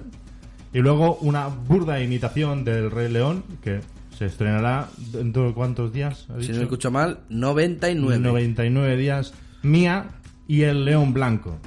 [0.74, 3.82] Y luego una burda imitación del Rey León, que
[4.18, 6.28] se estrenará dentro de cuántos días.
[6.30, 6.54] ¿Ha Si dicho?
[6.54, 8.20] no escucho mal, 99.
[8.20, 9.34] 99 días.
[9.62, 10.08] Mía
[10.48, 11.58] y el León Blanco.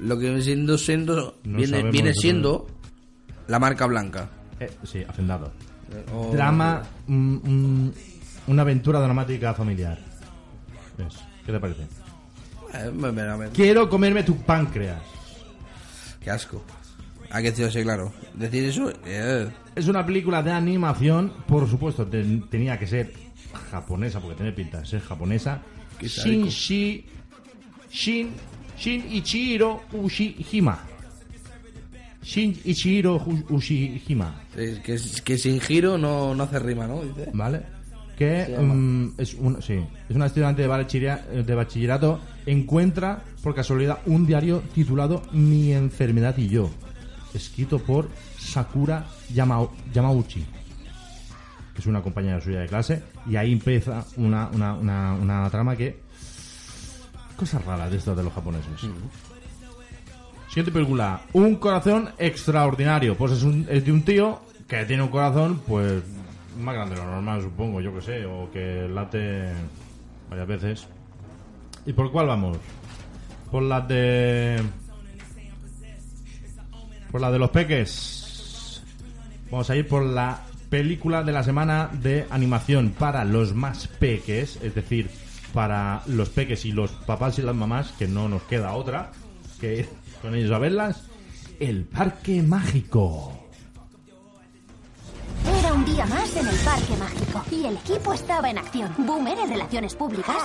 [0.00, 2.66] Lo que viene siendo, siendo No viene, siendo
[3.48, 4.28] la marca blanca.
[4.60, 5.52] Eh, sí, hacendado.
[6.14, 7.34] O- Drama, mm,
[7.86, 7.92] mm,
[8.48, 9.98] una aventura dramática familiar.
[10.98, 11.20] Eso.
[11.46, 11.82] ¿Qué te parece?
[12.74, 15.00] Eh, Quiero comerme tu páncreas.
[16.20, 16.62] Qué asco.
[17.30, 18.12] Hay que decirlo así, claro.
[18.34, 23.12] Decir eso, eh, Es una película de animación, por supuesto, ten- tenía que ser
[23.70, 25.60] japonesa, porque tiene pinta de ser japonesa.
[25.98, 26.46] Qué Shin sádico.
[26.48, 27.04] Shi
[27.90, 28.30] Shin
[28.78, 30.78] Shin Ichiro Ushihima.
[32.22, 34.42] Shin Ichiro Hu- Ushihima.
[34.56, 37.02] es que, que sin giro no, no hace rima, ¿no?
[37.02, 37.30] Dice.
[37.32, 37.62] ¿Vale?
[38.16, 39.74] Que mm, es, una, sí,
[40.08, 42.20] es una estudiante de, bachilleria- de bachillerato.
[42.46, 46.70] Encuentra, por casualidad, un diario titulado Mi enfermedad y yo.
[47.34, 50.44] Escrito por Sakura Yamau- Yamauchi.
[51.74, 53.02] Que es una compañera suya de clase.
[53.26, 56.00] Y ahí empieza una, una, una, una trama que.
[57.36, 58.80] Cosas raras de estas de los japoneses.
[60.48, 61.20] Siguiente película.
[61.34, 63.16] Un corazón extraordinario.
[63.16, 66.02] Pues es, un, es de un tío que tiene un corazón, pues,
[66.60, 69.52] más grande de lo normal, supongo, yo que sé, o que late
[70.28, 70.86] varias veces.
[71.86, 72.58] ¿Y por cuál vamos?
[73.50, 74.60] Por la de...
[77.10, 78.82] Por la de los peques.
[79.50, 84.58] Vamos a ir por la película de la semana de animación para los más peques,
[84.62, 85.08] es decir,
[85.54, 89.12] para los peques y los papás y las mamás, que no nos queda otra
[89.58, 89.88] que ir
[90.22, 91.02] con ellos a verlas.
[91.60, 93.37] El Parque Mágico.
[95.98, 98.94] Día más en el Parque Mágico y el equipo estaba en acción.
[98.98, 100.36] Boomer en relaciones públicas,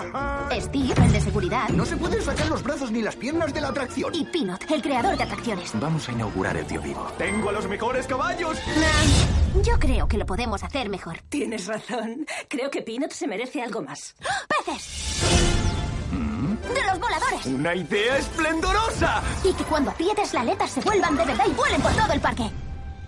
[0.51, 3.67] Steve, el de seguridad, No se pueden sacar los brazos ni las piernas de la
[3.67, 4.15] atracción.
[4.15, 5.71] y Peanut, el creador de atracciones.
[5.79, 7.05] Vamos a inaugurar el tío vivo.
[7.19, 8.57] Tengo a los mejores caballos.
[9.63, 11.19] Yo creo que lo podemos hacer mejor.
[11.29, 12.25] Tienes razón.
[12.49, 14.15] Creo que Peanut se merece algo más.
[14.65, 15.21] ¡Peces!
[16.11, 17.45] ¡De los voladores!
[17.45, 19.21] Una idea esplendorosa.
[19.43, 22.21] Y que cuando aprietes la aleta se vuelvan de verdad y vuelen por todo el
[22.21, 22.49] parque.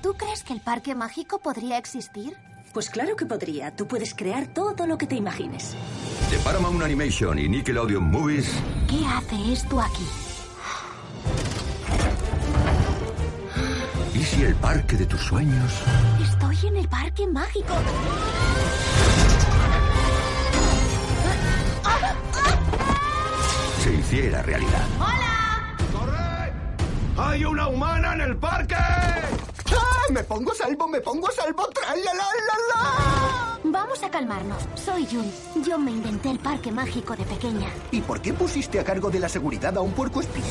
[0.06, 2.38] ¿Tú crees que el Parque Mágico podría existir?
[2.74, 3.76] Pues claro que podría.
[3.76, 5.76] Tú puedes crear todo lo que te imagines.
[6.30, 8.48] De Paramount Animation y Nickelodeon Movies,
[8.88, 10.06] ¿Qué hace esto aquí?
[14.14, 15.74] ¿y si el parque de tus sueños
[16.22, 17.74] Estoy en el Parque Mágico.
[23.84, 24.86] se hiciera realidad?
[27.18, 28.76] ¡Hay una humana en el parque!
[30.08, 30.12] ¡Ah!
[30.12, 31.68] ¡Me pongo a salvo, me pongo a salvo!
[31.70, 33.60] ¡Tra, la, la, la, la!
[33.64, 34.64] Vamos a calmarnos.
[34.76, 35.32] Soy Jun.
[35.64, 37.70] Yo me inventé el Parque Mágico de pequeña.
[37.92, 40.50] ¿Y por qué pusiste a cargo de la seguridad a un puerco espíritu?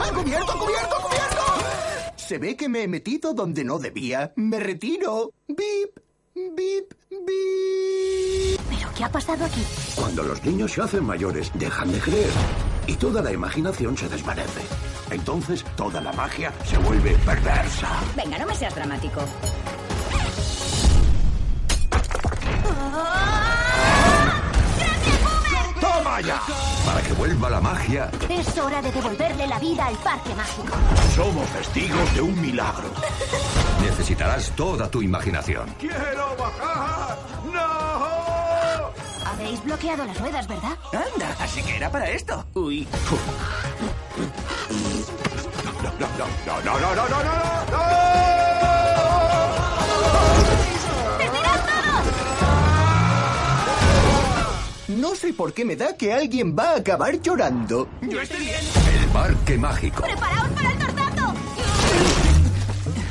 [0.00, 1.42] ¡Ah, cubierto, cubierto, cubierto!
[2.16, 4.32] Se ve que me he metido donde no debía.
[4.36, 5.32] Me retiro.
[5.46, 5.98] Bip,
[6.34, 8.60] bip, bip.
[8.68, 9.64] ¿Pero qué ha pasado aquí?
[9.94, 14.62] Cuando los niños se hacen mayores, dejan de creer y toda la imaginación se desvanece.
[15.10, 17.88] Entonces, toda la magia se vuelve perversa.
[18.16, 19.20] Venga, no me seas dramático.
[25.80, 26.40] ¡Toma ya!
[26.86, 30.74] Para que vuelva la magia, Es hora de devolverle la vida al Parque Mágico.
[31.14, 32.88] somos testigos de un milagro.
[33.80, 35.68] necesitarás toda tu imaginación.
[35.78, 37.18] ¡Quiero bajar!
[37.52, 37.71] ¡No!
[39.42, 40.78] Habéis bloqueado las ruedas, ¿verdad?
[40.92, 42.46] Anda, así que era para esto.
[42.54, 42.86] Uy.
[45.82, 47.42] No, no, no, no, no, no, no, no, no.
[54.88, 57.88] No sé por qué me da que alguien va a acabar llorando.
[58.00, 58.60] Yo estoy bien.
[59.02, 60.02] El parque mágico.
[60.04, 60.81] ¡Preparaos para el!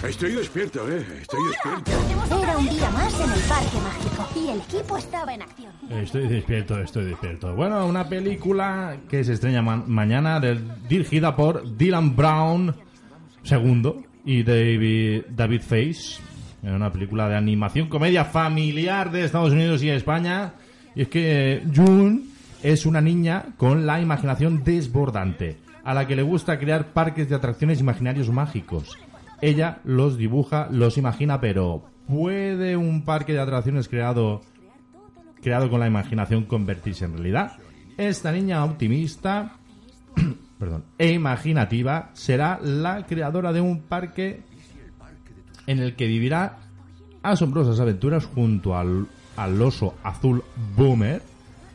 [0.08, 1.06] Estoy despierto, eh.
[1.22, 2.42] Estoy despierto.
[2.44, 5.72] Era un día más en el Parque Mágico y el equipo estaba en acción.
[5.92, 7.54] Estoy despierto, estoy despierto.
[7.56, 12.76] Bueno, una película que se estrena ma- mañana, del- dirigida por Dylan Brown
[13.50, 13.92] II
[14.26, 16.20] y David, David Face.
[16.64, 20.54] Es una película de animación, comedia familiar de Estados Unidos y España.
[20.96, 22.22] Y es que June
[22.64, 27.36] es una niña con la imaginación desbordante, a la que le gusta crear parques de
[27.36, 28.98] atracciones imaginarios mágicos.
[29.42, 34.42] Ella los dibuja, los imagina, pero ¿puede un parque de atracciones creado,
[35.42, 37.54] creado con la imaginación convertirse en realidad?
[37.98, 39.58] Esta niña optimista
[40.62, 44.44] perdón, e imaginativa será la creadora de un parque
[45.66, 46.60] en el que vivirá
[47.24, 50.44] asombrosas aventuras junto al, al oso azul
[50.76, 51.24] Boomer,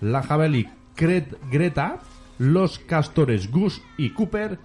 [0.00, 1.98] la jabalí Greta,
[2.38, 4.58] los castores Gus y Cooper,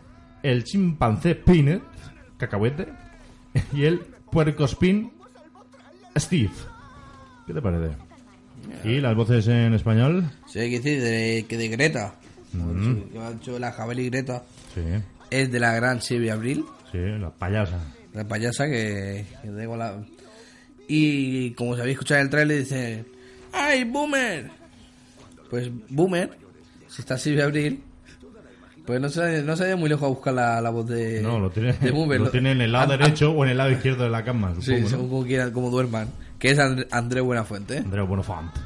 [0.44, 1.82] el chimpancé Peanut,
[2.42, 2.88] cacahuete,
[3.74, 4.00] y el
[4.32, 5.12] puercospín
[6.18, 6.52] Steve.
[7.48, 7.96] ¿Qué te parece?
[8.84, 10.30] ¿Y las voces en español?
[10.48, 12.16] Sí, que decir de, que de Greta.
[12.54, 12.98] Mm.
[13.16, 14.44] He hecho la jabalí Greta.
[14.74, 14.82] Sí,
[15.30, 16.66] Es de la gran Silvia Abril.
[16.92, 17.80] sí, la payasa.
[18.14, 20.04] La payasa que, que tengo la...
[20.88, 23.06] Y como escuchado en el trailer, dice...
[23.54, 24.52] ¡Ay, Boomer!
[25.50, 26.38] Pues Boomer,
[26.88, 27.82] si está Silvia Abril,
[28.86, 31.40] pues no se, no se vaya muy lejos a buscar la, la voz de, No,
[31.40, 34.04] lo tiene, de lo tiene en el lado Ah, derecho o en el lado izquierdo
[34.04, 34.90] de la cama, Sí, supongo, ¿no?
[34.90, 36.08] según como quieran, como duerman.
[36.40, 37.78] Que es And- André Buenafuente.
[37.78, 38.60] Andreu Buenafuente.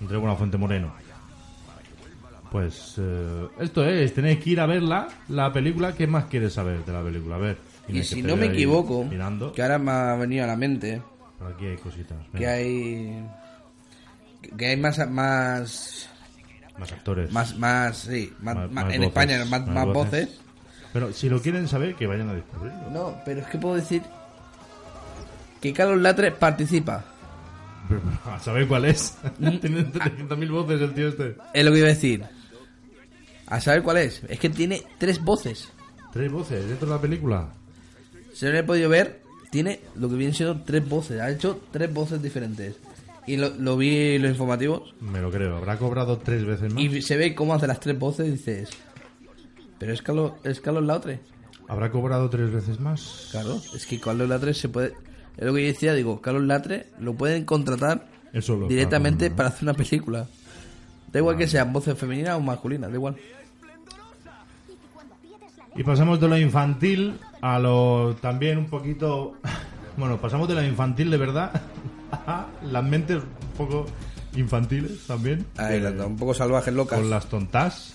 [0.00, 0.92] Andreu Buenafuente Moreno.
[2.50, 5.94] Pues eh, esto es, tenéis que ir a verla, la película.
[5.94, 7.36] ¿Qué más quieres saber de la película?
[7.36, 7.56] A ver.
[7.88, 9.52] Y si no me equivoco, Mirando.
[9.52, 11.00] que ahora me ha venido a la mente,
[11.38, 12.18] Por aquí hay cositas.
[12.36, 13.26] que hay...
[14.58, 14.98] Que hay más...
[15.10, 16.10] más
[16.82, 17.32] Más actores.
[17.32, 19.94] más, más, sí, más- Más- más- más en voces, España más, más voces.
[20.26, 20.28] voces.
[20.92, 22.90] Pero si lo quieren saber, que vayan a descubrirlo.
[22.90, 24.02] No, pero es que puedo decir
[25.60, 27.04] que Carlos Latre participa.
[28.24, 29.16] A saber cuál es.
[29.38, 29.56] Mm.
[29.60, 31.36] Tiene 300.000 voces el tío este.
[31.52, 32.24] Es lo que iba a decir.
[33.46, 34.22] A saber cuál es.
[34.28, 35.68] Es que tiene tres voces.
[36.12, 37.48] Tres voces dentro de la película.
[38.34, 41.20] Si no lo he podido ver, tiene lo que viene siendo tres voces.
[41.20, 42.76] Ha hecho tres voces diferentes.
[43.26, 44.94] Y lo, lo vi los informativos.
[45.00, 45.56] Me lo creo.
[45.56, 46.82] Habrá cobrado tres veces más.
[46.82, 48.70] Y se ve cómo hace las tres voces y dices...
[49.78, 51.20] Pero es Carlos, es Carlos Latre.
[51.68, 53.28] ¿Habrá cobrado tres veces más?
[53.30, 54.94] Claro, es que Carlos Latre se puede...
[55.36, 58.06] Es lo que yo decía, digo, Carlos Latre lo pueden contratar
[58.40, 59.36] solo, directamente claro.
[59.36, 60.28] para hacer una película.
[61.10, 63.16] Da igual que sean voces femeninas o masculinas, da igual.
[65.74, 69.36] Y pasamos de lo infantil a lo también un poquito...
[69.94, 71.52] Bueno, pasamos de lo infantil de verdad
[72.70, 73.86] las mentes un poco
[74.34, 75.46] infantiles también.
[75.56, 76.98] Ay, De- un poco salvajes, locas.
[76.98, 77.94] Con las tontas.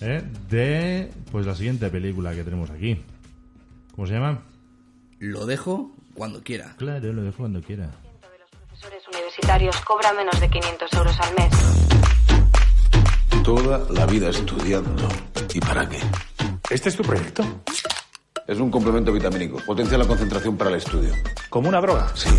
[0.00, 0.22] ¿eh?
[0.48, 3.02] De pues la siguiente película que tenemos aquí.
[3.94, 4.42] ¿Cómo se llama?
[5.18, 6.74] Lo dejo cuando quiera.
[6.76, 7.90] Claro, lo dejo cuando quiera.
[8.68, 11.52] profesores universitarios cobra menos de 500 euros al mes.
[13.44, 15.08] Toda la vida estudiando.
[15.52, 15.98] ¿Y para qué?
[16.70, 17.44] ¿Este es tu proyecto?
[18.46, 19.58] Es un complemento vitamínico.
[19.66, 21.12] Potencia la concentración para el estudio.
[21.50, 22.10] ¿Como una droga?
[22.14, 22.30] Sí.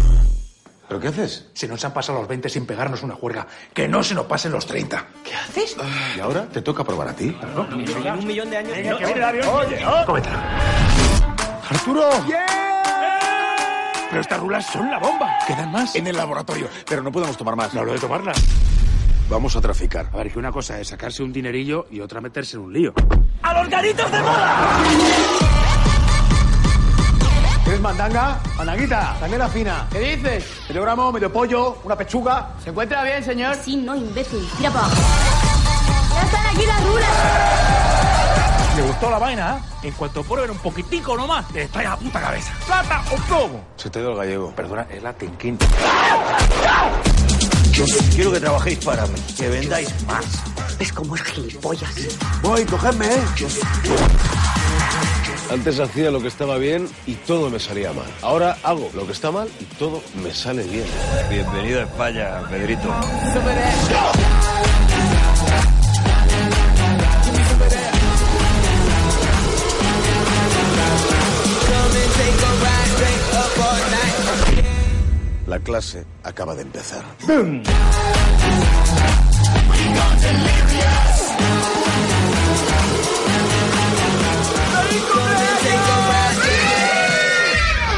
[0.94, 1.48] ¿Pero qué haces?
[1.56, 3.48] Se nos han pasado los 20 sin pegarnos una juerga.
[3.74, 5.08] Que no se nos pasen los 30.
[5.24, 5.76] ¿Qué haces?
[6.16, 7.36] ¿Y ahora te toca probar a ti?
[7.42, 8.74] En un millón de años.
[8.78, 9.48] Venga, que avión.
[9.48, 10.06] Oye, oh.
[10.06, 10.44] Cómetela.
[11.68, 12.10] ¡Arturo!
[14.08, 15.36] Pero estas rulas son la bomba.
[15.48, 15.96] ¿Quedan más?
[15.96, 16.70] En el laboratorio.
[16.88, 17.74] Pero no podemos tomar más.
[17.74, 18.38] No hablo de tomarlas.
[19.32, 20.12] Vamos a traficar.
[20.14, 22.94] A ver, que una cosa es sacarse un dinerillo y otra meterse en un lío.
[23.42, 25.53] ¡A los garitos de moda!
[27.74, 28.40] ¿Quieres mandanga?
[28.56, 29.88] Mandanguita, sangre fina.
[29.92, 30.46] ¿Qué dices?
[30.70, 32.52] Medio gramo, medio pollo, una pechuga.
[32.64, 33.56] ¿Se encuentra bien, señor?
[33.66, 34.48] Sí, no, imbécil.
[34.58, 35.02] Tira para abajo.
[36.14, 37.10] ¡Ya están aquí las rulas!
[38.76, 39.58] ¿Le gustó la vaina?
[39.58, 39.88] eh?
[39.88, 42.54] En cuanto prueben un poquitico nomás, te trae la puta cabeza.
[42.68, 43.64] ¿Plata o plomo?
[43.76, 44.52] Se te ido el gallego.
[44.56, 45.58] Perdona, es la tenquín.
[48.14, 50.26] Quiero que trabajéis para mí, que vendáis más.
[50.78, 51.90] ¿Ves cómo es gilipollas?
[52.44, 53.24] Voy, cogedme, ¿eh?
[55.54, 58.08] Antes hacía lo que estaba bien y todo me salía mal.
[58.24, 60.84] Ahora hago lo que está mal y todo me sale bien.
[61.30, 62.90] Bienvenido a España, Pedrito.
[75.46, 77.04] La clase acaba de empezar.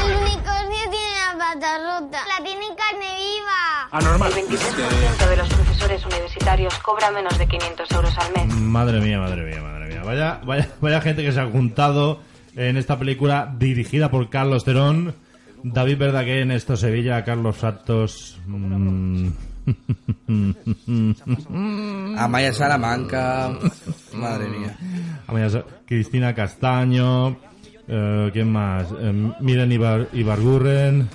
[0.04, 2.18] El unicornio tiene la pata rota.
[2.26, 3.88] La tiene en carne viva.
[3.90, 4.32] Anormal.
[4.32, 8.54] El 23% de los profesores universitarios cobra menos de 500 euros al mes.
[8.56, 10.02] Madre mía, madre mía, madre mía.
[10.04, 12.20] Vaya, vaya, vaya gente que se ha juntado
[12.54, 15.14] en esta película dirigida por Carlos Terón,
[15.62, 18.38] David Verdaguer, Néstor Sevilla, Carlos Santos.
[18.46, 19.28] mm,
[22.18, 23.50] Amaya Salamanca.
[24.14, 24.76] Madre mía.
[25.26, 27.36] Amaya Cristina Castaño.
[27.88, 28.86] eh, ¿Quién más?
[28.98, 31.08] Eh, Miren Ibar, Ibargurren.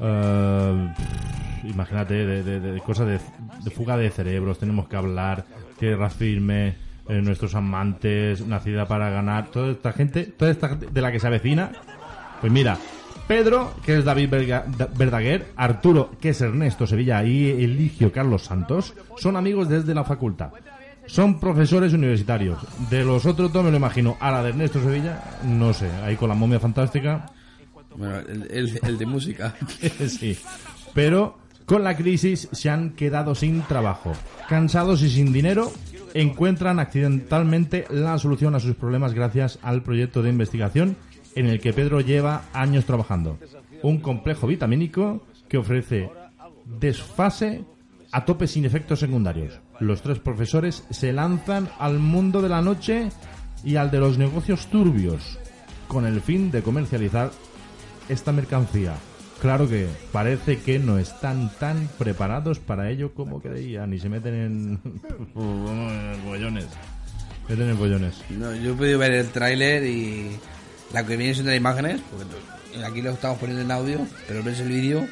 [0.00, 0.94] eh,
[1.64, 3.20] imagínate, de cosas de,
[3.62, 4.58] de fuga de cerebros.
[4.58, 5.44] Tenemos que hablar.
[5.78, 6.76] Tierra firme.
[7.08, 11.20] eh, nuestros amantes, Nacida para ganar, toda esta gente, toda esta gente de la que
[11.20, 11.70] se avecina.
[12.40, 12.78] Pues mira,
[13.26, 14.30] Pedro, que es David
[14.96, 20.50] Verdaguer, Arturo, que es Ernesto Sevilla y Eligio Carlos Santos, son amigos desde la facultad.
[21.06, 22.58] Son profesores universitarios.
[22.90, 24.16] De los otros dos me lo imagino.
[24.20, 27.26] A la de Ernesto Sevilla, no sé, ahí con la momia fantástica.
[27.96, 29.54] Bueno, el, el- el de música.
[30.08, 30.36] sí.
[30.94, 34.12] Pero con la crisis se han quedado sin trabajo.
[34.48, 35.70] Cansados y sin dinero,
[36.14, 40.96] encuentran accidentalmente la solución a sus problemas gracias al proyecto de investigación
[41.34, 43.38] en el que Pedro lleva años trabajando.
[43.82, 46.10] Un complejo vitamínico que ofrece
[46.64, 47.64] desfase
[48.12, 49.60] a tope sin efectos secundarios.
[49.80, 53.08] Los tres profesores se lanzan al mundo de la noche
[53.64, 55.38] y al de los negocios turbios
[55.88, 57.30] con el fin de comercializar
[58.08, 58.94] esta mercancía.
[59.40, 64.34] Claro que parece que no están tan preparados para ello como creían y se meten
[64.34, 64.80] en
[66.24, 66.68] bollones.
[67.48, 68.22] Meten en bollones.
[68.30, 70.38] No, yo he podido ver el tráiler y
[70.94, 74.60] la que viene siendo las imágenes, porque aquí lo estamos poniendo en audio, pero ves
[74.60, 75.06] el vídeo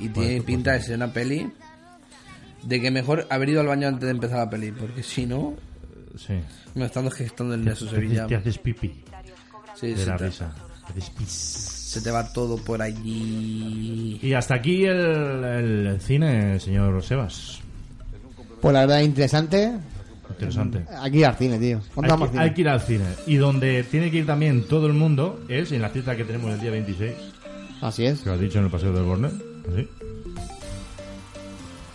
[0.00, 0.46] y tiene supuesto.
[0.46, 1.48] pinta de ser una peli
[2.62, 5.54] de que mejor haber ido al baño antes de empezar la peli, porque si no,
[6.16, 6.34] Sí.
[6.74, 8.26] me están gestando el Neso te- Sevilla.
[8.26, 9.04] te haces pipí.
[9.78, 10.52] Sí, de se la te- risa.
[10.86, 11.28] Te haces pis.
[11.30, 14.18] Se te va todo por allí.
[14.22, 17.60] Y hasta aquí el, el cine, señor Sebas.
[18.60, 19.72] Pues la verdad, interesante.
[20.30, 20.84] Interesante.
[21.00, 21.78] Aquí al cine, tío.
[21.78, 23.04] Hay ¿Cuánto vamos que, hay que ir al cine.
[23.26, 26.52] Y donde tiene que ir también todo el mundo es en la cita que tenemos
[26.52, 27.12] el día 26.
[27.80, 28.20] Así es.
[28.20, 29.30] Que lo has dicho en el Paseo del Borne.
[29.74, 29.88] ¿sí?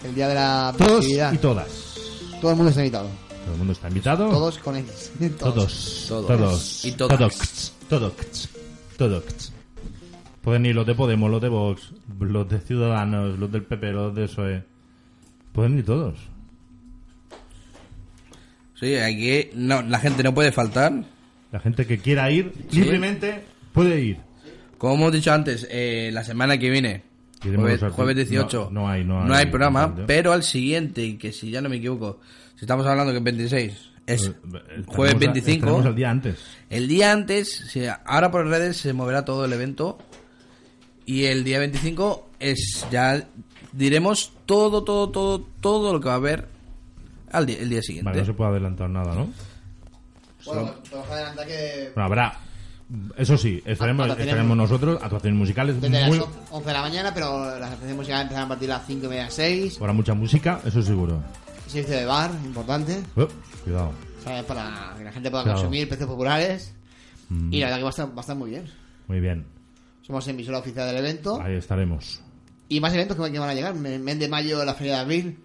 [0.03, 1.95] El día de la Todos y todas.
[2.41, 3.09] Todo el mundo está invitado.
[3.43, 4.29] Todo el mundo está invitado.
[4.29, 5.11] Todos con X.
[5.39, 6.05] Todos.
[6.07, 6.27] Todos.
[6.27, 6.85] Todos.
[6.85, 6.91] Y.
[6.93, 7.73] Todos.
[7.89, 8.49] Todos.
[8.97, 9.53] Todos.
[10.41, 14.13] Pueden ir los de Podemos, los de Vox, los de Ciudadanos, los del PP, los
[14.13, 14.63] de PSOE.
[15.53, 16.19] Pueden ir todos.
[18.79, 20.93] Sí, aquí no, la gente no puede faltar.
[21.51, 22.81] La gente que quiera ir Sí.
[22.81, 24.17] libremente puede ir.
[24.77, 27.03] Como hemos dicho antes, eh, la semana que viene,
[27.41, 31.61] jueves, jueves 18, no- no hay- no hay programa, pero al siguiente, que si ya
[31.61, 32.19] no me equivoco,
[32.55, 33.73] si estamos hablando que es 26,
[34.05, 34.33] es Eh,
[34.85, 35.53] jueves estaremos a- 25.
[35.65, 36.35] estaremos el día antes.
[36.69, 39.97] El día antes, ahora por redes se moverá todo el evento
[41.05, 43.25] y el día 25 es ya
[43.71, 46.47] diremos todo, todo, todo, todo lo que va a haber
[47.37, 48.05] al día, el día siguiente.
[48.09, 49.29] Vale, no se puede adelantar nada, ¿no?
[50.45, 52.39] Bueno, podemos adelantar que Bueno, habrá.
[53.17, 57.13] Eso sí, estaremos, Actuaciones- estaremos nosotros, actuaciones musicales, desde muy, las 11 de la mañana,
[57.15, 59.77] pero las actuaciones ya empezarán a partir de las 5 y media, 6.
[59.79, 61.19] habrá mucha música, eso seguro.
[61.67, 63.01] Servicio de bar, importante.
[63.15, 63.27] Oh,
[63.63, 63.91] cuidado.
[64.23, 64.43] ¿sabes?
[64.43, 66.73] Para que la gente pueda consumir precios populares.
[67.29, 68.65] Mm, Y la verdad que va a estar, va a estar muy bien.
[69.07, 69.45] Muy bien,
[70.03, 71.41] Somos emisora oficial del evento.
[71.41, 72.21] ahí estaremos.
[72.69, 73.73] Y más eventos que, que van a llegar.
[73.73, 75.39] Mes de mayo, la feria de abril.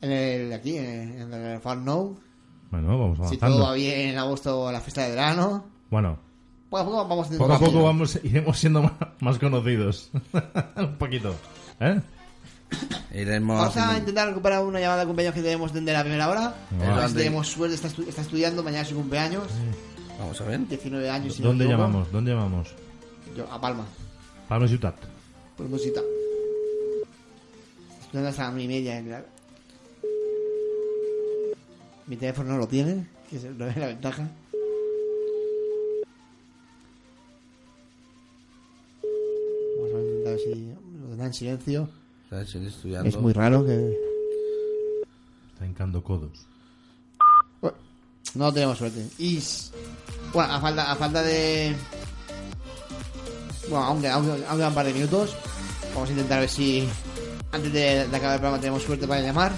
[0.00, 2.18] En el, aquí, en, en el Far Now.
[2.70, 3.56] Bueno, vamos Si avanzando.
[3.56, 5.64] todo va bien, en agosto, la fiesta de verano.
[5.90, 6.18] Bueno,
[6.68, 10.10] Poco a poco vamos poco a poco vamos, iremos siendo más, más conocidos.
[10.76, 11.34] Un poquito.
[11.80, 12.00] ¿Eh?
[13.14, 16.54] Iremos Vamos a intentar recuperar una llamada de cumpleaños que tenemos desde la primera hora.
[16.72, 19.44] Ver si tenemos suerte, está, estu- está estudiando, mañana es su cumpleaños.
[20.18, 20.66] Vamos a ver.
[20.66, 21.34] 19 años.
[21.34, 22.10] si ¿Dónde llamamos?
[22.10, 22.74] ¿Dónde llamamos?
[23.36, 23.84] Yo, a Palma,
[24.48, 24.96] Palma Ciutat.
[25.56, 26.00] por musita.
[28.00, 29.24] Estudiando hasta la una y media, claro.
[32.06, 34.28] Mi teléfono no lo tiene, que es la la ventaja.
[39.76, 40.54] Vamos a intentar ver si
[41.00, 41.88] lo tendrá en silencio.
[42.24, 43.08] Está estudiando.
[43.08, 43.98] Es muy raro que...
[45.52, 46.46] Está hincando codos.
[48.34, 49.06] No tenemos suerte.
[49.18, 49.42] Y
[50.32, 51.74] bueno, a falta, a falta de.
[53.70, 55.34] Bueno, aunque, aunque, un par de minutos.
[55.94, 56.86] Vamos a intentar ver si
[57.52, 59.52] antes de, de acabar el programa tenemos suerte para llamar.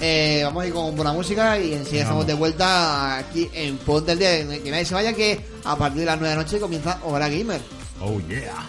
[0.00, 4.12] Eh, vamos a ir con buena música y enseguida estamos de vuelta aquí en Ponte
[4.12, 4.46] el Día.
[4.62, 7.28] Que nadie se vaya, que a partir de las 9 de la noche comienza Hora
[7.28, 7.60] Gamer.
[8.00, 8.66] Oh yeah.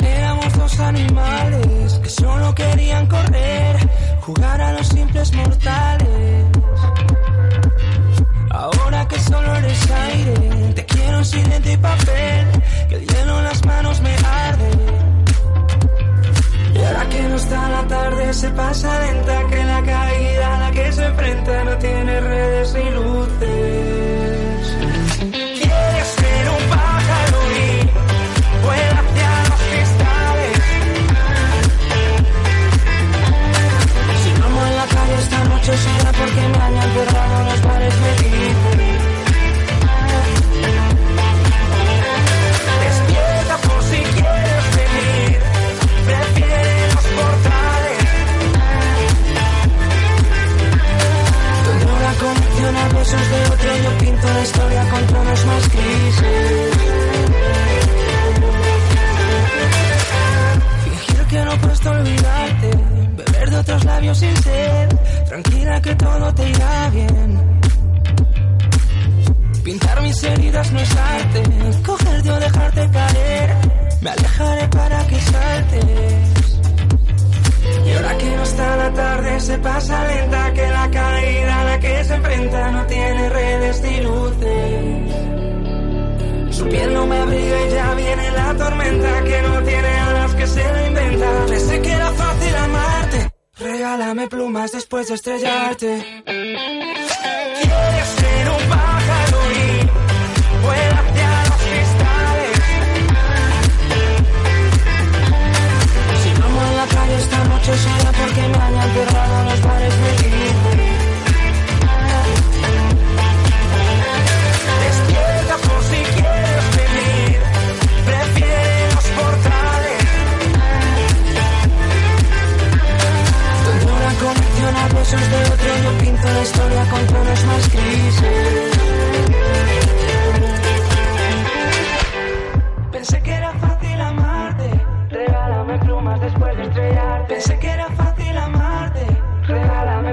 [0.00, 3.76] Éramos dos animales que solo querían correr,
[4.20, 6.53] jugar a los simples mortales.
[11.24, 12.46] Sin lente y papel,
[12.88, 14.70] que el hielo en las manos me arde.
[16.74, 20.70] Y ahora que no está la tarde, se pasa lenta, que la caída a la
[20.72, 23.13] que se enfrenta no tiene redes ni luces.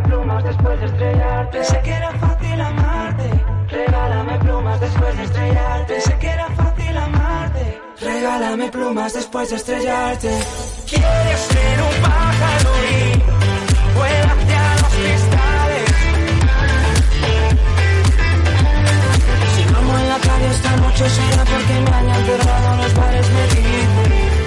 [0.01, 1.49] Regálame plumas después de estrellar.
[1.51, 3.45] Pensé que era fácil amarte.
[3.69, 5.87] Regálame plumas después de estrellar.
[5.87, 7.81] Pensé que era fácil amarte.
[7.99, 10.29] Regálame plumas después de estrellarte.
[10.87, 15.91] Quieres ser un pájaro y vuela hacia los cristales.
[19.55, 23.29] Si no en la calle esta noche será porque me han enterrado en los bares
[23.29, 24.40] me dicen.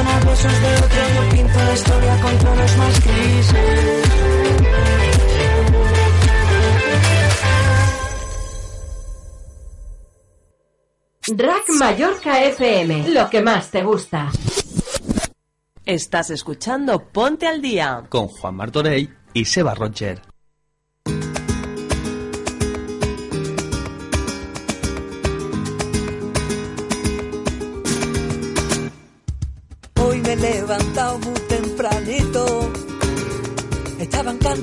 [0.00, 4.04] Conexión a besos de otro yo pinto la historia con tonos más grises.
[11.36, 14.30] Rack Mallorca FM, lo que más te gusta.
[15.84, 18.04] Estás escuchando Ponte al Día.
[18.08, 20.29] Con Juan Martorey y Seba Roger.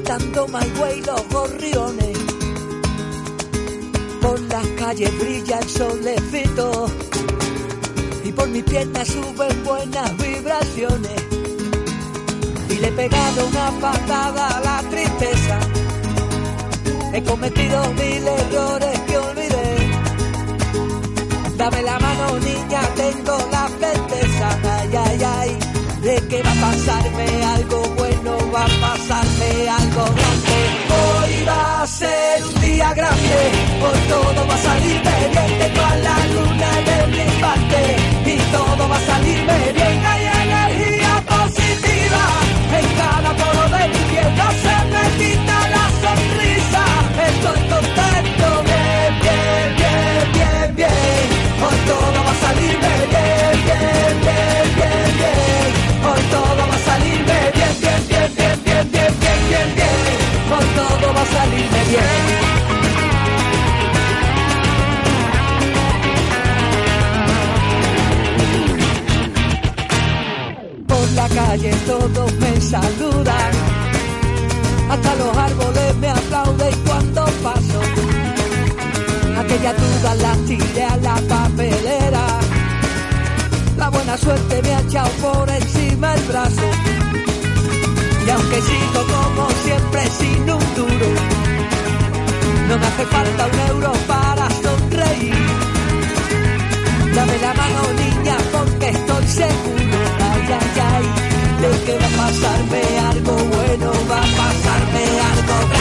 [0.03, 2.17] Cantando My Way los gorriones.
[4.21, 6.87] Por las calles brilla el solecito.
[8.23, 11.21] Y por mis piernas suben buenas vibraciones.
[12.69, 15.59] Y le he pegado una patada a la tristeza.
[17.13, 19.77] He cometido mil errores que olvidé.
[21.57, 25.59] Dame la mano, niña, tengo la certeza, ay, ay, ay,
[26.03, 28.26] de que va a pasarme algo bueno,
[28.57, 30.59] va a pasarme algo grande.
[30.97, 33.39] Hoy va a ser un día grande,
[79.67, 82.39] aquella duda la tiré a la papelera.
[83.77, 86.67] La buena suerte me ha echado por encima el brazo.
[88.25, 91.09] Y aunque sigo como siempre sin un duro,
[92.67, 95.35] no me hace falta un euro para sonreír.
[97.15, 99.97] Dame la mano niña porque estoy seguro,
[100.31, 101.05] ay, ay, ay,
[101.61, 105.76] de que va a pasarme algo bueno, va a pasarme algo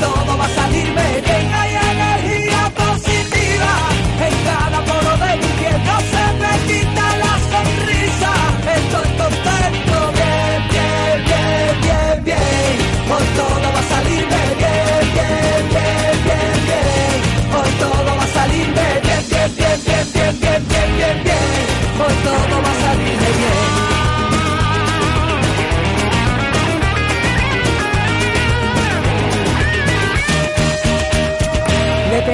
[0.00, 0.69] todo va a salirme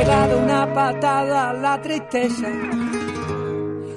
[0.07, 2.47] Pegado una patada a la tristeza.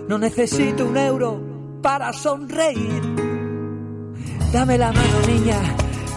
[0.07, 1.39] No necesito un euro
[1.83, 3.03] para sonreír.
[4.51, 5.59] Dame la mano, niña,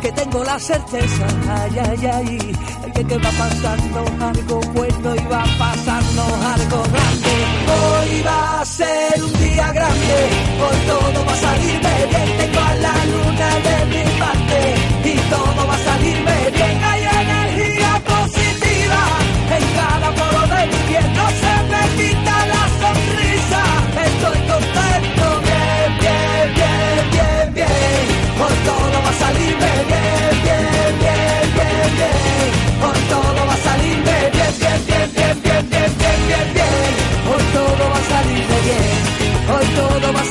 [0.01, 2.39] que tengo la certeza, ay, ay, ay,
[2.95, 6.23] que, que va pasando algo bueno y va pasando
[6.57, 7.35] algo grande.
[7.77, 10.19] Hoy va a ser un día grande,
[10.65, 14.59] hoy todo va a salirme bien, tengo a la luna de mi parte
[15.05, 16.83] y todo va a salirme bien.
[16.83, 17.12] Hay
[24.07, 28.05] estoy contento, bien, bien, bien, bien, bien.
[28.43, 32.49] Hoy todo va a salirme bien, bien, bien, bien, bien.
[32.85, 33.67] Hoy todo va a
[34.37, 36.91] bien, bien, bien, bien, bien, bien, bien, bien, bien.
[37.31, 38.11] Hoy todo va a
[38.69, 38.91] bien.
[39.53, 40.25] Hoy todo va a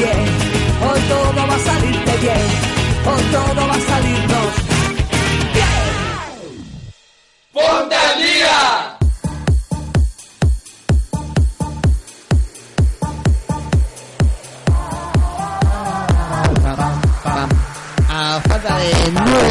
[0.00, 0.22] bien.
[0.86, 2.46] Hoy todo va a salirte bien.
[3.06, 4.52] Hoy todo va a salirnos
[5.54, 5.86] bien.
[7.52, 8.93] ¡Ponte al día!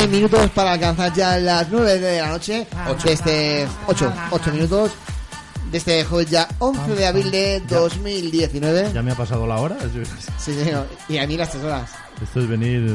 [0.09, 2.67] minutos para alcanzar ya las 9 de la noche.
[2.87, 3.07] 8.
[3.07, 4.91] Desde 8, 8 minutos.
[5.71, 8.91] Desde este ya 11 de ah, abril de 2019.
[8.93, 9.77] ¿Ya me ha pasado la hora?
[10.37, 10.53] Sí.
[11.09, 11.91] Y a mí las 3 horas.
[12.21, 12.93] Esto es venir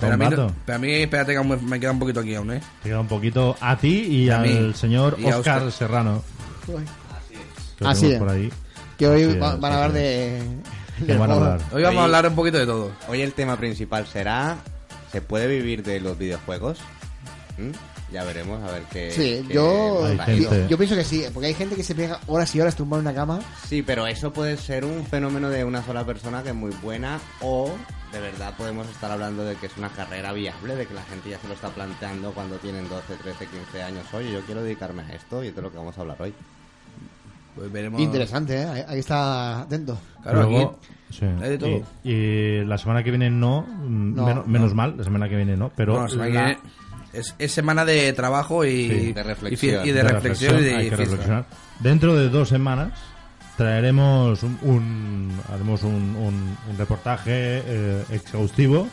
[0.00, 0.26] pero a, mí,
[0.64, 2.60] pero a mí, espérate me queda un poquito aquí aún, ¿eh?
[2.82, 6.22] Te queda un poquito a ti y al señor y Oscar, Serrano.
[7.84, 8.18] Así es.
[8.18, 8.50] Por ahí.
[8.96, 10.40] Que hoy van a hablar de...
[11.72, 12.92] Hoy vamos a hablar un poquito de todo.
[13.08, 14.56] Hoy el tema principal será
[15.16, 16.78] ¿se puede vivir de los videojuegos?
[17.56, 17.70] ¿Mm?
[18.12, 19.10] Ya veremos, a ver qué...
[19.12, 20.06] Sí, qué yo,
[20.68, 23.06] yo pienso que sí, porque hay gente que se pega horas y horas tumbado en
[23.08, 23.40] una cama.
[23.66, 27.18] Sí, pero eso puede ser un fenómeno de una sola persona que es muy buena
[27.40, 27.72] o
[28.12, 31.30] de verdad podemos estar hablando de que es una carrera viable, de que la gente
[31.30, 34.04] ya se lo está planteando cuando tienen 12, 13, 15 años.
[34.12, 36.34] Oye, yo quiero dedicarme a esto y esto es lo que vamos a hablar hoy.
[37.54, 37.98] Pues veremos.
[38.02, 38.64] Interesante, ¿eh?
[38.66, 39.98] Ahí- Ahí está atento.
[40.22, 41.24] Claro, Luego, aquí sí.
[41.24, 41.82] hay de todo.
[42.04, 44.44] Y, y la semana que viene no, No, men- no.
[44.46, 46.60] menos mal, la semana que viene no, pero Bueno, la semana que la- viene
[47.12, 49.12] es, es semana de trabajo y, Sí.
[49.12, 49.86] De reflexión.
[49.86, 51.46] y de, reflexión, y de hay que reflexionar.
[51.80, 52.92] Dentro de dos semanas
[53.56, 57.30] traeremos un, un- haremos un, un- un reportaje
[57.64, 58.86] eh, exhaustivo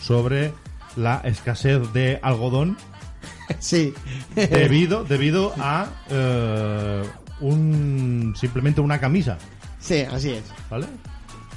[0.00, 0.52] sobre
[0.96, 2.76] la escasez de algodón
[3.60, 3.94] Sí.
[4.34, 7.02] debido debido a eh,
[7.40, 9.38] un simplemente una camisa,
[9.78, 10.42] sí, así es.
[10.70, 10.86] ¿vale?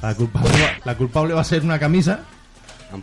[0.04, 2.20] La culpable, va- la culpable va a ser una camisa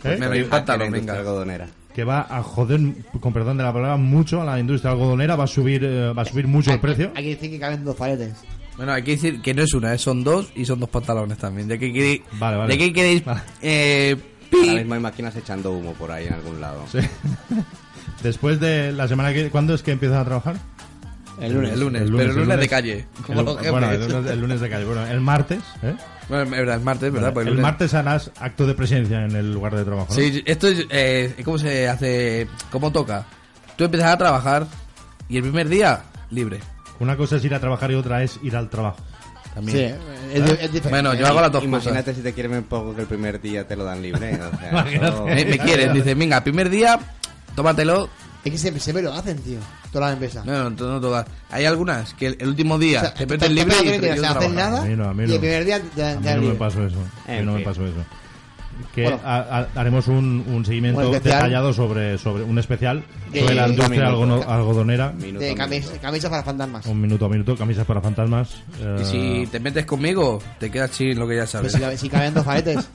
[0.05, 0.15] ¿Eh?
[0.17, 1.17] Me la industria venga.
[1.19, 1.67] algodonera.
[1.93, 2.79] que va a joder,
[3.19, 6.21] con perdón de la palabra, mucho a la industria algodonera, va a subir eh, va
[6.21, 7.11] a subir mucho el precio.
[7.15, 8.33] Hay que decir que caben dos paletes.
[8.77, 11.37] Bueno, hay que decir que no es una, eh, son dos y son dos pantalones
[11.37, 11.67] también.
[11.67, 12.21] ¿De qué queréis?
[12.39, 12.71] Vale, vale.
[12.73, 13.23] ¿De qué queréis?
[13.61, 14.15] eh,
[14.53, 16.85] Ahora pi- mismo hay máquinas echando humo por ahí en algún lado.
[16.89, 16.99] Sí.
[18.23, 19.49] Después de la semana que...
[19.49, 20.55] ¿Cuándo es que empiezan a trabajar?
[21.39, 24.39] El lunes, el lunes, pero el lunes de calle, como El- bueno, el lunes, el
[24.41, 24.85] lunes de calle.
[24.85, 25.95] Bueno, el martes, ¿eh?
[26.29, 27.33] Bueno, es verdad, el martes, ¿verdad?
[27.33, 30.15] Pues el martes harás acto de presencia en el lugar de trabajo, ¿no?
[30.15, 30.85] Sí, esto es.
[30.89, 32.47] Eh, ¿Cómo se hace?
[32.71, 33.25] ¿Cómo toca?
[33.75, 34.67] Tú empiezas a trabajar
[35.29, 36.59] y el primer día, libre.
[36.99, 38.97] Una cosa es ir a trabajar y otra es ir al trabajo.
[39.55, 39.77] También.
[39.77, 39.83] Sí,
[40.33, 40.89] es, di- es diferente.
[40.89, 43.67] Bueno, yo hago las dos Imagínate si te quieren un poco que el primer día
[43.67, 44.39] te lo dan libre.
[44.39, 46.97] O sea, Me, me quieren, dicen, venga, primer día,
[47.55, 48.09] tómatelo.
[48.43, 49.59] Es que siempre, siempre lo hacen, tío.
[49.91, 50.45] Todas las empresas.
[50.45, 51.27] No, no, no todas.
[51.49, 54.27] Hay algunas que el, el último día O sea, te meten libre y te no
[54.27, 55.33] hacen nada A mí no, a mí y no.
[55.33, 56.97] el primer día te, te A dan mí no me pasó eso.
[57.27, 58.03] A mí no me pasó eso.
[58.93, 59.19] Que Bueno.
[59.23, 63.67] ha- ha- haremos un, un seguimiento Un detallado sobre, sobre un especial De- sobre la
[63.67, 64.09] industria minuto.
[64.41, 65.11] algono- algodonera.
[65.13, 66.85] Minuto De camisas para fantasmas.
[66.85, 68.61] Un minuto a minuto, camisas para fantasmas.
[68.81, 71.71] eh, Y si te metes conmigo, te quedas sin lo que ya sabes.
[71.71, 72.89] si, cabe- si caben dos paletes.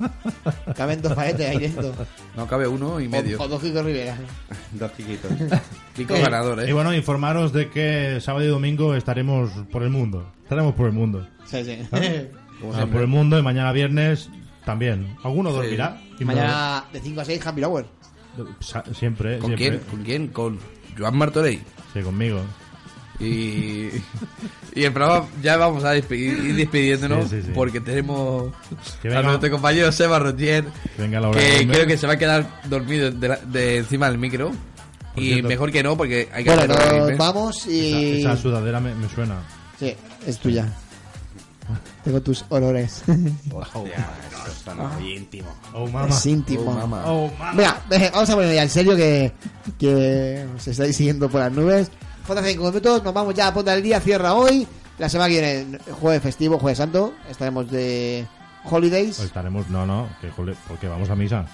[0.76, 1.92] caben dos paletes ahí dentro.
[2.36, 3.38] No cabe uno y medio.
[3.38, 4.16] O, o dos Kiko Rivera.
[4.72, 5.30] Dos chiquitos.
[5.96, 6.72] Kiko ganador, Y ¿eh?
[6.72, 10.30] bueno, informaros de que sábado y domingo estaremos por el mundo.
[10.42, 11.26] Estaremos por el mundo.
[11.46, 11.78] Sí, sí.
[12.60, 14.30] Como Ah, por el mundo y mañana viernes
[14.66, 15.16] también.
[15.24, 15.98] ¿Alguno dormirá?
[16.18, 17.86] ¿Quién Mañana de 5 a 6, Happy Hour.
[18.60, 19.56] Sa- Siempre, ¿Con siempre.
[19.56, 19.90] quién?
[19.90, 20.28] ¿Con quién?
[20.28, 20.58] Con
[20.98, 21.60] Joan Martorell.
[21.94, 22.40] Sí, conmigo.
[23.18, 23.88] Y,
[24.74, 27.52] y el programa ya vamos a despedir, ir despidiéndonos Sí, sí, sí.
[27.54, 28.52] porque tenemos
[29.00, 30.64] Que a nuestro compañero Seba Roger
[30.96, 33.36] Que venga la hora de que creo que se va a quedar dormido de, la-
[33.38, 34.50] de encima del micro
[35.14, 35.48] Por y cierto.
[35.48, 38.18] mejor que no porque hay que Bueno, nos vamos y...
[38.20, 39.36] Esa, esa sudadera me, me suena.
[39.78, 39.94] Sí,
[40.26, 40.70] es tuya.
[42.06, 43.02] Tengo tus olores.
[43.52, 44.06] Hostia,
[44.46, 45.48] eso muy íntimo.
[45.74, 46.08] Oh, mama.
[46.08, 46.62] es íntimo.
[46.70, 47.02] Oh, mamá.
[47.06, 47.80] Oh, mama.
[47.90, 49.32] Eh, vamos a poner ya en serio que,
[49.76, 51.90] que os estáis siguiendo por las nubes.
[52.24, 54.66] Faltan 5 minutos, nos vamos ya a Ponte al Día, cierra hoy.
[54.98, 58.24] La semana que viene, jueves festivo, jueves santo, estaremos de
[58.64, 59.16] holidays.
[59.16, 61.44] Pues estaremos, no, no, que jole- porque vamos a misa.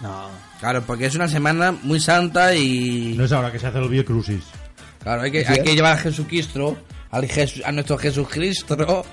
[0.00, 0.28] No.
[0.58, 3.88] Claro, porque es una semana muy santa y No es ahora que se hace el
[3.88, 4.42] Via Crucis.
[5.00, 5.52] claro, hay que, ¿Sí?
[5.52, 6.76] hay que llevar a Jesucristo,
[7.12, 9.04] al Jesu- a nuestro Jesucristo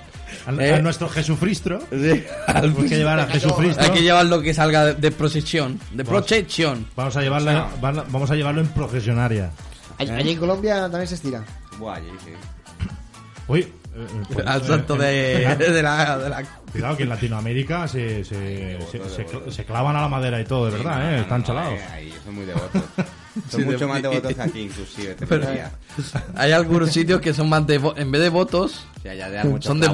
[0.58, 0.74] Eh.
[0.74, 1.78] a nuestro Jesucristo.
[1.90, 3.82] Tenemos que llevar a Jesucristo.
[3.82, 5.78] Hay que llevarlo que salga de, de procesión.
[5.92, 6.24] De Vamos.
[6.26, 6.86] procesión.
[6.96, 7.20] Vamos a
[7.80, 9.50] vamos a llevarlo en procesionaria.
[9.98, 11.44] Allí allí en Colombia también se estira.
[11.78, 12.30] Buah, allí sí.
[13.48, 13.66] Uy, eh,
[13.96, 17.86] eh, pues, Al eh, santo de, eh, de la, de la- Cuidado que en Latinoamérica
[17.86, 21.20] se, se, se, se cl- se clavan a la madera y todo, de verdad, ¿eh?
[21.20, 21.74] Están chalados.
[21.74, 22.82] Eh, ahí son muy devotos.
[23.50, 25.14] Son Sí, mucho de- más devotos que aquí, inclusive.
[25.14, 25.70] Te Pero- diría.
[26.34, 29.80] hay algunos sitios que son más de en vez de votos Sí, allá de son
[29.80, 29.88] de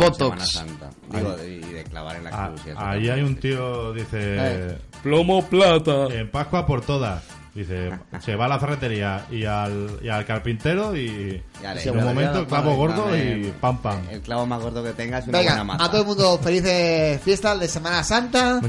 [0.44, 0.90] Santa.
[1.12, 2.74] Digo, de- y de clavar en la Ah, cruz.
[2.76, 4.18] ahí hay un tío, dice...
[4.20, 4.78] Eh.
[5.02, 6.06] Plomo plata.
[6.10, 7.22] En Pascua por todas.
[7.54, 12.46] Dice, se va a la ferretería y al, y al carpintero y en un momento
[12.46, 14.00] clavo gordo y pam pam.
[14.10, 15.84] El clavo más gordo que tengas una Venga, buena mata.
[15.84, 18.60] a todo el mundo felices fiestas de Semana Santa.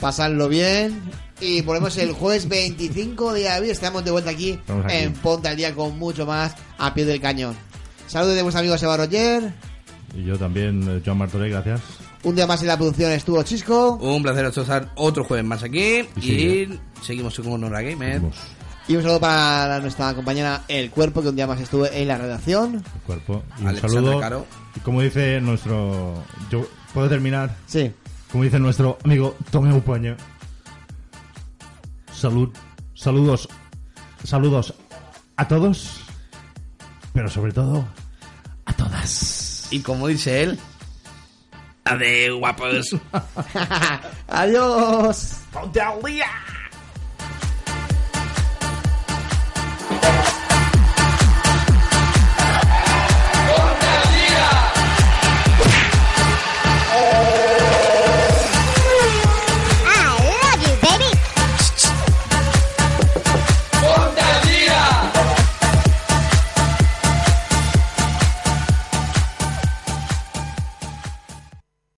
[0.00, 1.02] Pasadlo bien.
[1.40, 3.70] Y volvemos el jueves 25 de abril.
[3.70, 4.58] Estamos de vuelta aquí,
[4.88, 7.56] en Ponte al Día con mucho más a pie del cañón.
[8.06, 9.52] Saludos de vuestro amigo Seba Roger.
[10.16, 11.80] Y yo también, eh, Joan Martorell, gracias.
[12.22, 13.96] Un día más en la producción estuvo Chisco.
[13.96, 16.06] Un placer estar otro jueves más aquí.
[16.22, 16.68] Y
[17.02, 18.22] seguimos con Honor Gamer.
[18.86, 22.16] Y un saludo para nuestra compañera El Cuerpo, que un día más estuvo en la
[22.16, 22.76] redacción.
[22.76, 23.42] El cuerpo.
[23.58, 24.20] Y un Alexandra saludo.
[24.20, 24.46] Caro.
[24.76, 26.14] Y como dice nuestro.
[26.50, 27.54] Yo, ¿Puedo terminar?
[27.66, 27.90] Sí.
[28.30, 30.16] Como dice nuestro amigo Tomeu Puño.
[32.24, 32.48] Salud.
[32.94, 33.46] Saludos.
[34.24, 34.72] Saludos
[35.36, 36.00] a todos.
[37.12, 37.86] Pero sobre todo.
[38.64, 39.68] A todas.
[39.70, 40.58] Y como dice él,
[41.84, 42.96] ade guapos.
[44.28, 45.36] Adiós.
[45.52, 46.24] ¡Ponte al día!